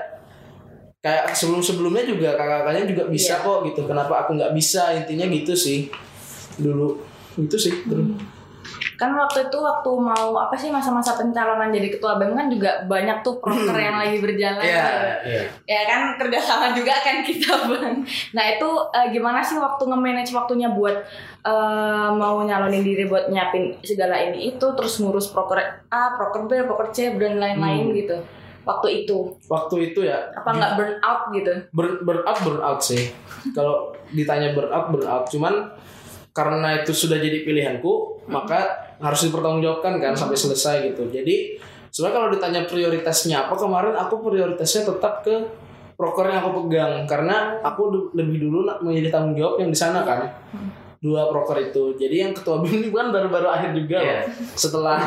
[1.00, 3.46] kayak sebelum sebelumnya juga kakak-kakaknya juga bisa Iya.
[3.48, 3.80] kok gitu.
[3.88, 4.92] Kenapa aku nggak bisa?
[4.92, 5.88] Intinya gitu sih.
[6.60, 7.00] Dulu.
[7.38, 7.72] Itu sih.
[7.88, 8.37] Dulu.
[8.98, 13.22] Kan waktu itu waktu mau apa sih masa-masa pencalonan jadi ketua BEM kan juga banyak
[13.22, 14.58] tuh proker yang lagi berjalan.
[14.58, 15.06] Iya, tuh.
[15.22, 15.42] iya.
[15.64, 18.02] Ya kan kerjasama juga kan kita bang.
[18.34, 20.98] Nah itu eh, gimana sih waktu nge-manage waktunya buat
[21.40, 26.66] eh, mau nyalonin diri buat nyiapin segala ini itu terus ngurus proker A, proker B,
[26.66, 27.94] proker C dan lain-lain Hmm.
[27.94, 28.18] gitu.
[28.66, 31.54] Waktu itu Waktu itu ya apa nggak burn out gitu?
[31.70, 33.14] burn, burn out burn out sih.
[33.54, 35.54] Kalau ditanya burn out burn out, cuman
[36.38, 41.10] karena itu sudah jadi pilihanku, maka harus dipertanggungjawabkan kan sampai selesai gitu.
[41.10, 41.58] Jadi
[41.90, 45.34] sebenarnya kalau ditanya prioritasnya apa kemarin aku prioritasnya tetap ke
[45.98, 50.06] proker yang aku pegang karena aku lebih dulu nak menjadi tanggung jawab yang di sana
[50.06, 50.30] kan.
[51.02, 51.98] Dua proker itu.
[51.98, 54.06] Jadi yang ketua BEM ini kan baru-baru akhir juga loh.
[54.06, 54.22] Iya.
[54.54, 54.98] Setelah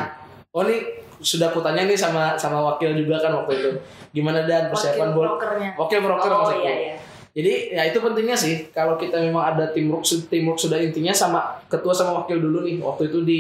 [0.52, 3.70] oh nih sudah aku tanya nih sama sama wakil juga kan waktu itu.
[4.12, 5.80] Gimana dan persiapan buat prokernya.
[5.80, 6.68] Wakil broker Oh maksudku.
[6.68, 6.96] iya iya.
[7.32, 11.96] Jadi ya itu pentingnya sih kalau kita memang ada teamwork teamwork sudah intinya sama ketua
[11.96, 12.84] sama wakil dulu nih.
[12.84, 13.40] Waktu itu di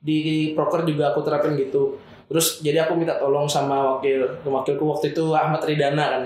[0.00, 0.18] di
[0.52, 1.96] broker juga aku terapin gitu.
[2.30, 6.22] Terus jadi aku minta tolong sama wakil wakilku waktu itu Ahmad Ridana kan.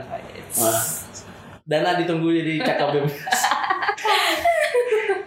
[0.59, 0.83] Wah.
[1.65, 2.93] Dana ditunggu jadi cakap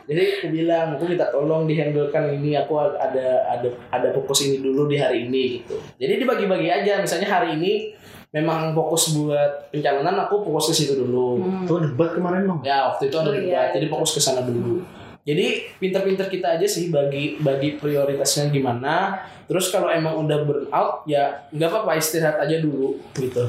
[0.07, 4.87] jadi aku bilang aku minta tolong dihandlekan ini aku ada ada ada fokus ini dulu
[4.87, 7.91] di hari ini gitu jadi dibagi-bagi aja misalnya hari ini
[8.29, 11.63] memang fokus buat pencalonan aku fokus ke situ dulu Hmm.
[11.63, 12.59] Tuh debat kemarin bang.
[12.61, 13.61] ya waktu itu ada Oh, debat iya.
[13.71, 14.83] jadi fokus ke sana dulu
[15.23, 21.03] jadi pinter-pinter kita aja sih bagi bagi prioritasnya gimana terus kalau emang udah burn out
[21.03, 23.43] ya nggak apa-apa istirahat aja dulu gitu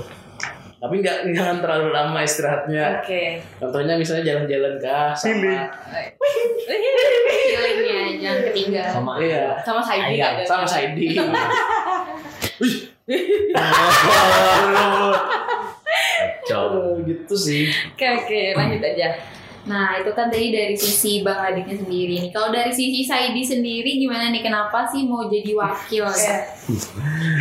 [0.76, 3.42] tapi nggak jangan terlalu lama istirahatnya Oke.
[3.58, 5.66] contohnya misalnya jalan-jalan kah sama
[7.18, 8.92] Feelingnya jangan ketinggalan.
[8.92, 10.42] Sama iya Sama Saidi ada.
[10.44, 11.06] sama Saidi
[16.18, 16.64] Kacau.
[16.68, 19.08] Oh, gitu sih Oke oke lanjut aja.
[19.68, 22.32] Nah, itu kan tadi dari sisi Bang Adiknya sendiri nih.
[22.32, 24.40] Kalau dari sisi Saidi sendiri gimana nih?
[24.40, 26.08] Kenapa sih mau jadi wakil?
[26.08, 26.36] Iya.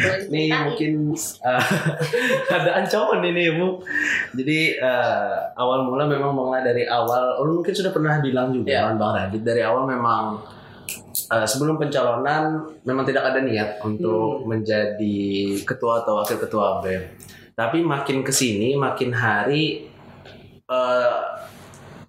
[0.04, 1.64] Boleh Nih mungkin eh,
[2.60, 3.80] ada ancaman ini bu.
[4.36, 7.40] Jadi eh, awal mula memang mulai dari awal.
[7.48, 8.82] Lu mungkin sudah pernah bilang juga Iya.
[8.92, 10.44] kan Bang Radit dari awal memang
[11.32, 15.18] eh, sebelum pencalonan memang tidak ada niat untuk menjadi
[15.66, 17.04] ketua atau wakil ketua BEM.
[17.58, 19.90] Tapi makin ke sini makin hari
[20.70, 21.18] eh,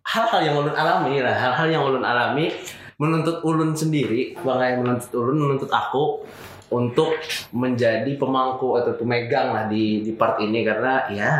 [0.08, 2.52] hal-hal yang ulun alami lah, hal-hal yang ulun alami
[2.98, 6.26] menuntut ulun sendiri, bang menuntut ulun, menuntut aku
[6.68, 7.16] untuk
[7.54, 10.66] menjadi pemangku atau pemegang lah di di part ini.
[10.66, 11.32] Karena ya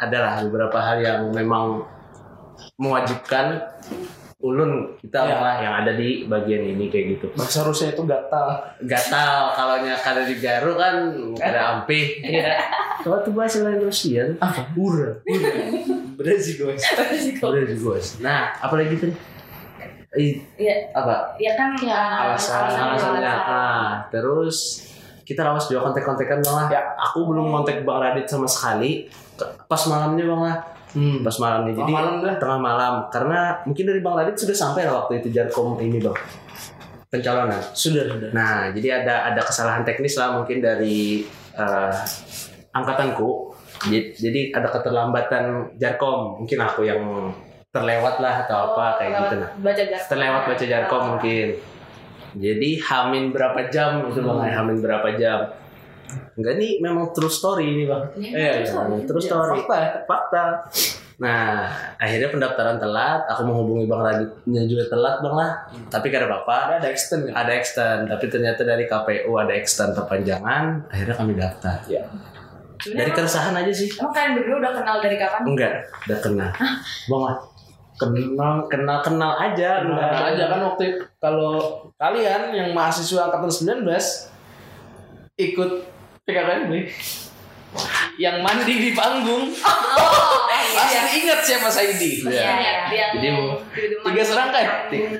[0.00, 1.86] adalah beberapa hal yang memang
[2.80, 3.60] mewajibkan
[4.38, 5.36] ulun kita Ya.
[5.36, 7.26] lah yang ada di bagian ini kayak gitu.
[7.32, 10.94] bahasa Rusia itu gatal Gatal kalau kalau di Garu kan
[11.36, 12.20] ada ampe.
[12.20, 12.52] Iya.
[12.98, 14.66] Kalau tuh bahasa lain Rusia tuh apa?
[14.74, 15.14] Ura.
[16.16, 16.82] Brazil guys
[17.38, 18.02] Udah juga.
[18.18, 19.14] Nah, apalagi tuh?
[20.12, 20.90] Iya.
[20.90, 21.38] apa?
[21.38, 23.46] Ya kan Ya, Alasan- alasannya alasan.
[23.46, 24.88] ah terus
[25.22, 26.82] kita lawas juga kontek-kontekan bang lah Ya.
[26.98, 29.06] aku belum kontak bang Radit sama sekali
[29.64, 30.56] pas malamnya bang lah
[30.96, 31.20] hmm.
[31.20, 32.36] pas malamnya jadi malam dah.
[32.40, 32.94] tengah malam.
[33.12, 36.16] Karena mungkin dari bang Radit sudah sampai lah waktu itu jarkom ini bang.
[37.12, 37.60] Pencalonan.
[37.76, 38.30] Sudah sudah.
[38.32, 41.22] Nah jadi ada ada kesalahan teknis lah mungkin dari
[41.54, 41.96] eh,
[42.72, 43.52] angkatanku.
[43.76, 46.42] Jadi, jadi ada keterlambatan jarkom.
[46.42, 47.04] Mungkin aku yang
[47.68, 49.36] terlewat lah atau apa kayak gitu.
[49.36, 50.08] nah Baca jarkom.
[50.08, 51.48] terlewat baca jarkom mungkin.
[52.36, 54.38] Jadi hamin berapa jam itu bang.
[54.40, 54.54] Hmm.
[54.64, 55.65] hamin berapa jam
[56.36, 58.04] Enggak nih memang true story ini bang.
[58.20, 59.02] Iya, iya.
[59.08, 59.64] True story.
[59.64, 60.04] Fakta.
[60.04, 60.44] Fakta.
[61.16, 61.64] Nah,
[61.96, 63.24] akhirnya pendaftaran telat.
[63.32, 65.50] Aku menghubungi Bang Raditnya juga telat bang lah.
[65.88, 67.32] Tapi karena bapak Ada extend kan?
[67.40, 70.92] ada extend, tapi ternyata dari KPU ada extend perpanjangan.
[70.92, 71.80] Akhirnya kami daftar.
[71.88, 72.04] Iya.
[72.76, 73.88] Dari keresahan aja sih.
[73.96, 75.40] Emang kalian berdua udah kenal dari kapan?
[75.48, 75.72] Enggak,
[76.04, 76.50] udah kenal.
[77.08, 77.36] Bang lah.
[77.96, 79.80] Kenal, kenal, kenal aja.
[79.88, 83.88] Nah, enggak aja kan waktu itu, kalau kalian yang mahasiswa angkatan 19
[85.40, 85.95] ikut
[86.26, 86.72] PKKMB
[88.16, 92.50] yang mandi di panggung Oh, pasti ingat siapa Saidi Iya.
[92.90, 93.38] Iya, yang
[93.70, 94.64] Jadi, tiga serangkai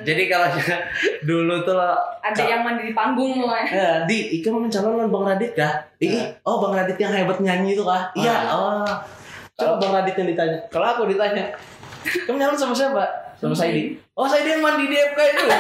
[0.03, 0.49] Jadi kalau
[1.29, 3.55] dulu tuh lo ada yang mandi di panggung loh.
[3.55, 3.63] ya.
[3.69, 5.79] Eh, di Ika mau mencalonkan Bang Radit kah?
[6.03, 8.11] Ih, oh Bang Radit yang hebat nyanyi itu kah?
[8.17, 8.83] Iya, oh.
[9.55, 10.59] Coba Bang Radit yang ditanya.
[10.67, 11.55] kalau aku ditanya
[12.27, 13.03] kamu nyalon sama siapa
[13.37, 15.45] sama Saidi oh Saidi yang mandi di FK itu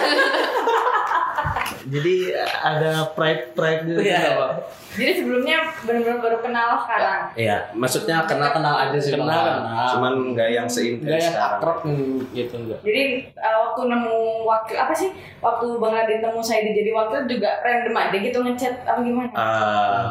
[1.86, 4.00] Jadi ada pride pride gitu.
[4.02, 4.34] Iya.
[4.34, 4.54] Bang.
[4.96, 7.20] Jadi sebelumnya benar-benar baru kenal sekarang.
[7.36, 9.12] Iya, maksudnya kenal-kenal aja sih.
[9.12, 9.88] Kenal, kenal.
[9.92, 11.58] Cuman nggak yang nggak seintens yang sekarang.
[11.60, 13.02] akrab hmm, gitu enggak Jadi
[13.36, 14.16] uh, waktu nemu
[14.48, 15.10] wakil apa sih?
[15.44, 19.30] Waktu Bang Radit nemu saya jadi wakil juga random aja gitu ngechat apa gimana?
[19.36, 20.10] Eh,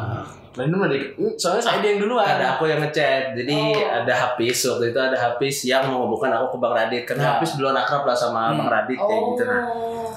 [0.56, 0.96] Random aja.
[1.36, 2.24] Soalnya Saidi yang duluan.
[2.26, 4.00] ada aku yang ngechat jadi Oh.
[4.00, 7.30] ada Hafiz waktu itu ada Hafiz yang menghubungkan aku ke Bang Radit karena Nah.
[7.36, 8.58] Hafiz duluan akrab lah sama Hmm.
[8.58, 9.62] Bang Radit kayak gitu nah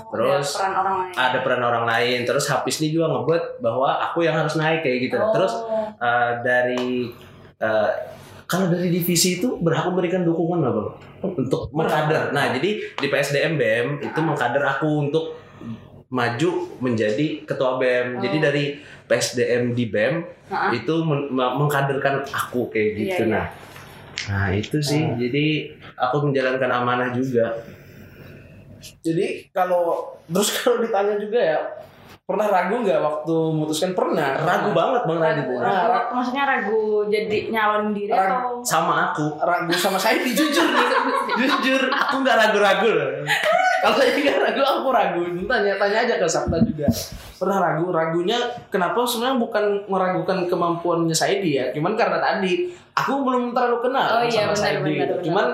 [0.10, 1.13] Terus, ada peran orang lain.
[1.13, 4.99] ada peran orang lain terus Hafiz ini juga ngebet bahwa aku yang harus naik kayak
[5.06, 5.30] gitu Oh.
[5.30, 5.54] terus
[5.97, 7.12] uh, dari
[7.60, 7.91] uh,
[8.45, 10.82] kalau dari divisi itu berhak memberikan dukungan apa
[11.21, 15.36] untuk mengkader nah jadi di PSDM BEM itu mengkader aku untuk
[16.10, 18.43] maju menjadi ketua BEM jadi Oh.
[18.43, 18.63] dari
[19.06, 20.69] PSDM di BEM Ha-ha.
[20.72, 23.36] itu men- me- mengkaderkan aku kayak gitu Iya, iya.
[23.36, 23.48] nah.
[24.28, 25.00] Nah itu sih.
[25.00, 25.13] Ah.
[25.15, 25.45] jadi
[25.95, 27.56] aku menjalankan amanah juga.
[29.00, 31.60] Jadi kalau terus kalau ditanya juga ya
[32.19, 33.93] pernah ragu nggak waktu memutuskan?
[33.93, 34.38] Pernah.
[34.39, 38.34] Ragu banget bang Radit ragu, Nah, ragu, ra- maksudnya ragu jadi nyalon diri Ragu.
[38.34, 38.54] atau?
[38.62, 39.38] Sama aku.
[39.39, 40.65] ragu sama Saidi jujur.
[41.39, 41.82] Jujur.
[41.88, 43.10] Aku nggak ragu-ragu loh
[43.79, 45.21] kalau saya nggak ragu aku ragu.
[45.43, 46.87] Tanya tanya aja ke Sabta juga.
[47.35, 47.85] Pernah ragu?
[47.89, 48.37] Ragunya
[48.67, 51.71] kenapa sebenarnya bukan meragukan kemampuannya Saidi ya?
[51.71, 54.79] Cuman karena tadi aku belum terlalu kenal Oh iya, sama benar, Saidi.
[54.79, 55.19] benar, benar.
[55.21, 55.45] cuman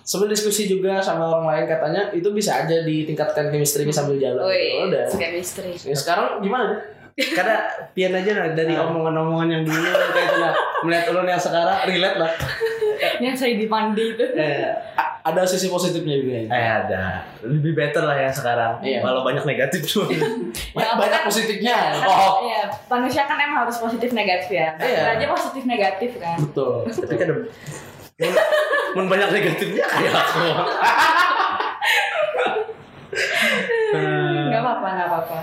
[0.00, 4.42] sambil diskusi juga sama orang lain katanya itu bisa aja ditingkatkan chemistry-nya sambil jalan.
[4.42, 5.06] Wih, udah.
[5.08, 5.72] chemistry.
[5.72, 6.76] ya, sekarang gimana?
[7.10, 7.56] Deh karena
[7.92, 8.86] pian aja lah dari Ah.
[8.86, 12.32] omongan-omongan yang dulu kayak itu lah melihat ulun yang sekarang relate lah.
[13.16, 14.24] Yang saya dipandi itu.
[14.36, 14.76] eh,
[15.20, 17.04] ada sisi positifnya juga ya eh ada
[17.42, 19.00] lebih better lah yang sekarang Iya.
[19.00, 20.08] walau banyak negatif cuma
[20.76, 22.40] Banyak, banyak positifnya Oh.
[22.42, 24.72] Iya, manusia kan emang harus positif negatif ya.
[24.76, 24.88] Iya.
[24.88, 25.02] Iya.
[25.14, 26.36] aja positif negatif kan.
[26.38, 27.28] betul tapi kan
[28.92, 30.38] mun, banyak negatifnya kayak aku
[34.50, 35.38] Nggak apa-apa, nggak apa-apa.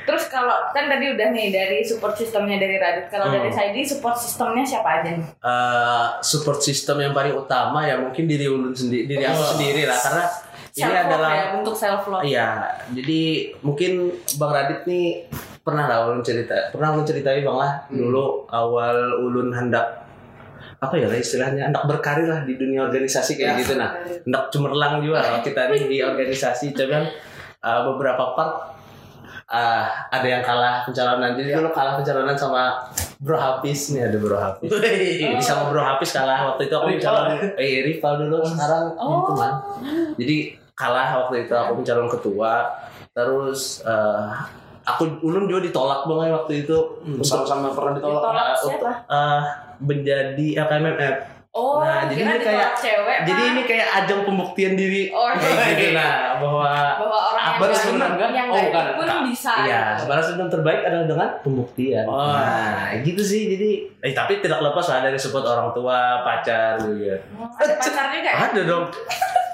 [0.00, 3.06] Terus kalau kan tadi udah nih dari support sistemnya dari Radit.
[3.06, 3.36] Kalau Hmm.
[3.36, 5.22] dari Saidi support sistemnya siapa aja nih?
[5.22, 9.50] Eh, support system yang paling utama ya mungkin diri ulun sendiri diri aku Oh.
[9.54, 10.24] sendiri lah karena
[10.70, 12.22] ini Self love adalah ya, untuk self love.
[12.22, 12.48] Iya,
[12.90, 13.20] jadi
[13.60, 13.92] mungkin
[14.36, 15.26] Bang Radit nih
[15.60, 17.98] pernah lah ulun cerita, pernah ulun ceritain bang lah Hmm.
[18.00, 20.00] dulu awal ulun hendak
[20.80, 23.60] apa ya lah istilahnya hendak berkarir lah di dunia organisasi kayak Ya.
[23.60, 27.04] gitu nah hendak cemerlang juga lah kita nih di organisasi cuman
[27.60, 28.69] uh, beberapa part
[29.50, 31.34] uh, ada yang kalah pencalonan.
[31.34, 32.86] Jadi dulu kalah pencalonan sama
[33.18, 34.70] Bro Hafiz nih ada Bro Hafiz.
[34.70, 36.96] Jadi sama Bro Hafiz kalah waktu itu aku Rival.
[36.96, 38.36] mencalon eh rival dulu.
[38.42, 39.18] Sekarang Oh.
[39.20, 39.52] itu man
[40.16, 40.36] jadi
[40.72, 42.52] kalah waktu itu aku mencalon ketua.
[43.10, 44.28] Terus eh,
[44.82, 46.78] aku ulun juga ditolak banget waktu itu.
[47.04, 48.22] Hmm, sama-sama pernah ditolak.
[48.22, 48.90] Ditolak eh, siapa?
[49.04, 49.40] eh,
[49.80, 51.16] menjadi LKMF
[51.50, 53.18] Oh, Nah, jadi ini kayak- cewek.
[53.26, 57.80] jadi ini kayak ajang pembuktian diri Oh, kayak gitu nah bahwa bahwa orang yang Balas
[57.82, 58.30] dendam kan?
[58.30, 58.84] yang Oh, bukan.
[58.94, 59.22] pun Enggak.
[59.26, 59.52] bisa.
[59.60, 60.04] Iya, gitu.
[60.06, 62.06] balas dendam terbaik adalah dengan pembuktian.
[62.06, 62.30] Oh.
[62.30, 63.50] Nah, gitu sih.
[63.50, 67.18] Jadi, eh tapi tidak lepas lah dari support orang tua, pacar juga.
[67.34, 68.38] Oh, Ada pacar juga ya?
[68.46, 68.84] Ada dong.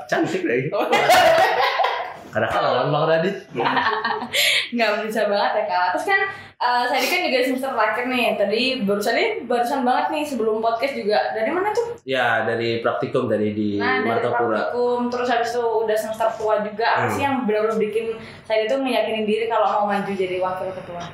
[0.04, 0.42] Cantik
[2.36, 2.38] lagi.
[2.38, 3.36] Karena kan lawan Bang Radit.
[4.68, 6.20] nggak bisa banget ya kak terus kan
[6.56, 10.94] eh, saya kan juga semester terakhir nih tadi barusan ini barusan banget nih sebelum podcast
[10.94, 14.56] juga dari mana tuh Ya, dari praktikum tadi di nah dari Martapura.
[14.68, 17.12] praktikum terus habis itu udah semester tua juga apa Hmm.
[17.12, 18.06] sih yang benar-benar bikin
[18.42, 21.04] saya itu meyakinin diri kalau mau maju jadi wakil ketua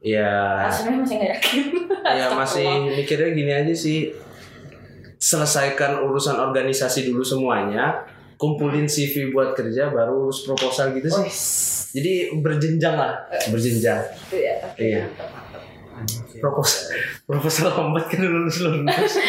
[0.00, 1.62] Ya, aslinya masih nggak yakin
[2.18, 4.14] ya masih mikirnya gini aja sih.
[5.16, 8.04] Selesaikan urusan organisasi dulu semuanya,
[8.36, 11.24] kumpulin CV buat kerja baru proposal gitu sih.
[11.24, 11.36] Wih,
[11.96, 13.12] Jadi berjenjang lah,
[13.48, 14.00] berjenjang.
[14.28, 15.02] itu ya Iya.
[15.08, 15.62] mantap.
[16.36, 16.92] Proposal
[17.28, 19.16] proposal lambat kan lulus lulus.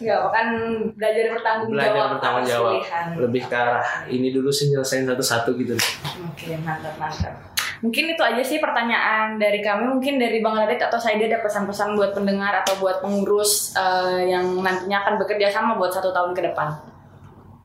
[0.00, 0.48] nggak kan
[0.96, 2.74] belajar bertanggung Belajar jawab bertanggung atas jawab.
[3.20, 5.76] Lebih ke arah ini dulu sih nyelesain satu-satu gitu.
[5.76, 7.34] oke mantap mantap
[7.80, 9.88] mungkin itu aja sih pertanyaan dari kami.
[9.88, 14.60] Mungkin dari Bang Radit atau saya ada pesan-pesan buat pendengar atau buat pengurus eh, yang
[14.60, 16.68] nantinya akan bekerja sama buat satu tahun ke depan.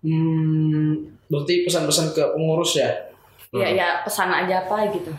[0.05, 2.89] Hmm, berarti pesan-pesan ke pengurus ya.
[3.55, 5.11] Ya ya pesan aja apa gitu.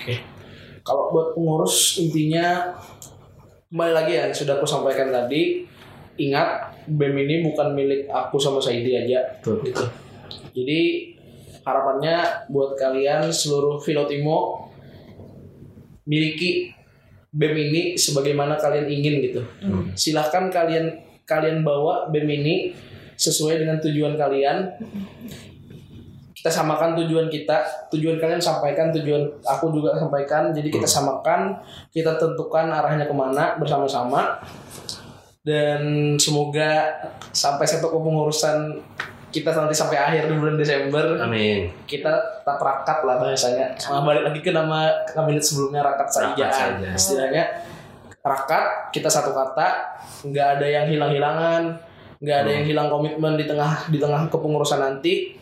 [0.87, 2.77] Kalau buat pengurus intinya
[3.73, 5.67] kembali lagi ya sudah aku sampaikan tadi,
[6.21, 9.25] ingat BEM ini bukan milik aku sama Saidi aja.
[9.43, 9.67] Betul.
[9.67, 9.85] Gitu.
[10.57, 10.81] Jadi
[11.67, 14.66] harapannya buat kalian seluruh Filotimo
[16.07, 16.73] miliki
[17.37, 19.43] BEM ini sebagaimana kalian ingin gitu.
[19.93, 22.73] Silahkan kalian kalian bawa BEM ini
[23.19, 24.73] sesuai dengan tujuan kalian.
[26.37, 30.55] Kita samakan tujuan kita, tujuan kalian sampaikan, tujuan aku juga sampaikan.
[30.55, 31.59] Jadi kita samakan,
[31.91, 34.39] kita tentukan arahnya ke mana bersama-sama.
[35.43, 36.91] Dan semoga
[37.35, 38.79] sampai satu kepengurusan
[39.37, 41.69] kita nanti sampai akhir di bulan Desember Amin.
[41.85, 43.77] kita tetap rakat lah bahasanya.
[43.77, 46.49] Sama balik lagi ke nama kabinet sebelumnya rakat saja.
[46.97, 47.45] Istilahnya
[48.25, 51.77] rakat kita satu kata, nggak ada yang hilang-hilangan,
[52.25, 55.37] nggak ada yang hilang komitmen di tengah di tengah kepengurusan nanti.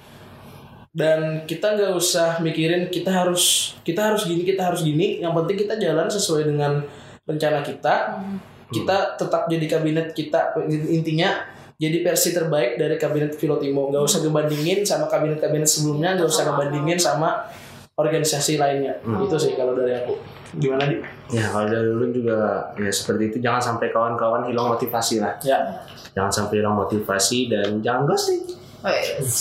[0.95, 5.23] Dan kita nggak usah mikirin kita harus kita harus gini kita harus gini.
[5.23, 6.83] Yang penting kita jalan sesuai dengan
[7.23, 8.19] rencana kita.
[8.75, 14.81] Kita tetap jadi kabinet kita intinya jadi versi terbaik dari kabinet Filotimo nggak usah ngebandingin
[14.81, 17.51] sama kabinet-kabinet sebelumnya nggak usah ngebandingin sama
[17.93, 20.15] organisasi lainnya itu sih kalau dari aku
[20.55, 20.99] gimana di
[21.29, 22.39] Ya kalau dari dulu juga
[22.75, 25.35] ya seperti itu jangan sampai kawan-kawan hilang motivasi lah.
[25.41, 28.47] ya Jangan sampai hilang motivasi dan jangan ghosting.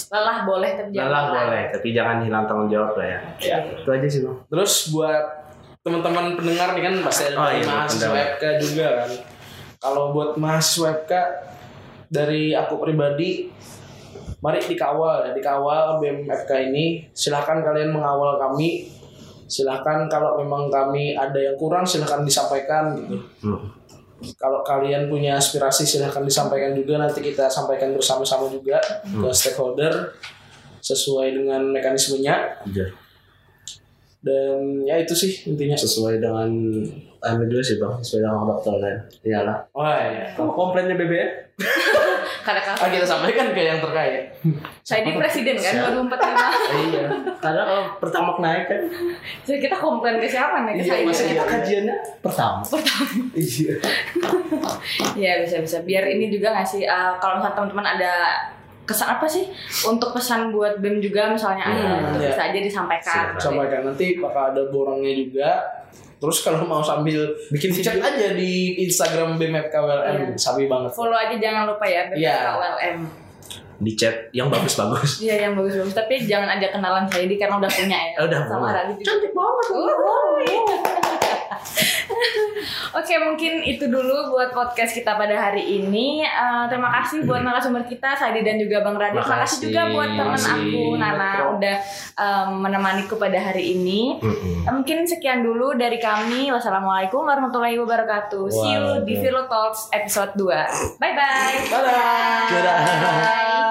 [0.10, 3.20] Lelah boleh tapi jangan Lelah boleh, tapi jangan hilang tanggung jawab lah ya.
[3.38, 4.38] ya Itu aja sih bang.
[4.48, 5.24] terus buat
[5.82, 8.16] teman-teman pendengar nih kan pasti ada Oh, iya, mahasiswa.
[8.32, 9.10] FK juga kan
[9.78, 11.12] kalau buat mahasiswa FK
[12.14, 13.50] dari aku pribadi
[14.40, 18.86] mari dikawal ya dikawal BEM FK ini silahkan kalian mengawal kami
[19.44, 23.60] silahkan kalau memang kami ada yang kurang silahkan disampaikan gitu Hmm.
[24.40, 30.16] kalau kalian punya aspirasi silahkan disampaikan juga nanti kita sampaikan bersama-sama juga ke stakeholder
[30.80, 32.88] sesuai dengan mekanismenya Iya.
[34.24, 36.48] dan ya itu sih intinya Sesuai dengan
[37.20, 38.98] anu juga sih bang, sesuai dengan dokter kan.
[39.22, 39.58] Iyalah.
[39.72, 41.43] wah ya Kalau komplainnya BBM?
[42.44, 44.36] Karena kan ah, kita sampaikan ke yang terkait
[44.82, 46.12] saya di presiden kan 2045.
[46.92, 47.06] iya.
[47.40, 48.82] Karena kalau pertama naik kan,
[49.46, 50.76] Jadi kita komplain ke siapa nih?
[50.76, 52.60] Ke Iya, masa kita kajiannya pertama.
[53.38, 53.74] iya
[55.16, 55.78] Iya bisa bisa.
[55.84, 58.14] Biar ini juga ngasih uh, kalau misalnya teman-teman ada
[58.84, 59.48] kesan apa sih
[59.88, 62.30] untuk pesan buat BEM juga misalnya ada Hmm, gitu, iya.
[62.36, 63.24] bisa aja disampaikan.
[63.40, 65.50] Sampaikan nanti bakal ada borongnya juga
[66.24, 67.20] terus kalau mau sambil
[67.52, 68.00] Bikin cek video.
[68.02, 68.52] aja di
[68.82, 70.40] Instagram BMFKWLM Iya.
[70.40, 72.56] sabi banget Follow aja jangan lupa ya Iya.
[72.56, 73.00] KULM.
[73.76, 75.20] Di chat yang bagus-bagus.
[75.26, 75.92] Iya yang bagus-bagus.
[75.92, 78.12] Tapi jangan ada kenalan saya di karena udah punya ya.
[78.16, 78.74] Eh, udah Sama punya.
[78.80, 78.98] Radit.
[79.04, 81.12] Cantik banget.
[83.00, 86.22] Oke mungkin itu dulu buat podcast kita pada hari ini.
[86.22, 89.24] Eh, terima kasih buat narasumber kita Sadi dan juga Bang Radit.
[89.24, 91.76] Terima kasih juga buat teman aku Nana udah
[92.20, 94.22] em, menemaniku pada hari ini.
[94.22, 94.68] Mm-mm.
[94.70, 96.54] Eh, Mungkin sekian dulu dari kami.
[96.54, 98.44] Wassalamualaikum warahmatullahi wabarakatuh.
[98.52, 99.14] See you di.
[99.24, 101.00] Philo Talks episode 2.
[101.00, 101.58] Bye bye.
[101.72, 102.50] Dadah.
[102.52, 103.64] Bye.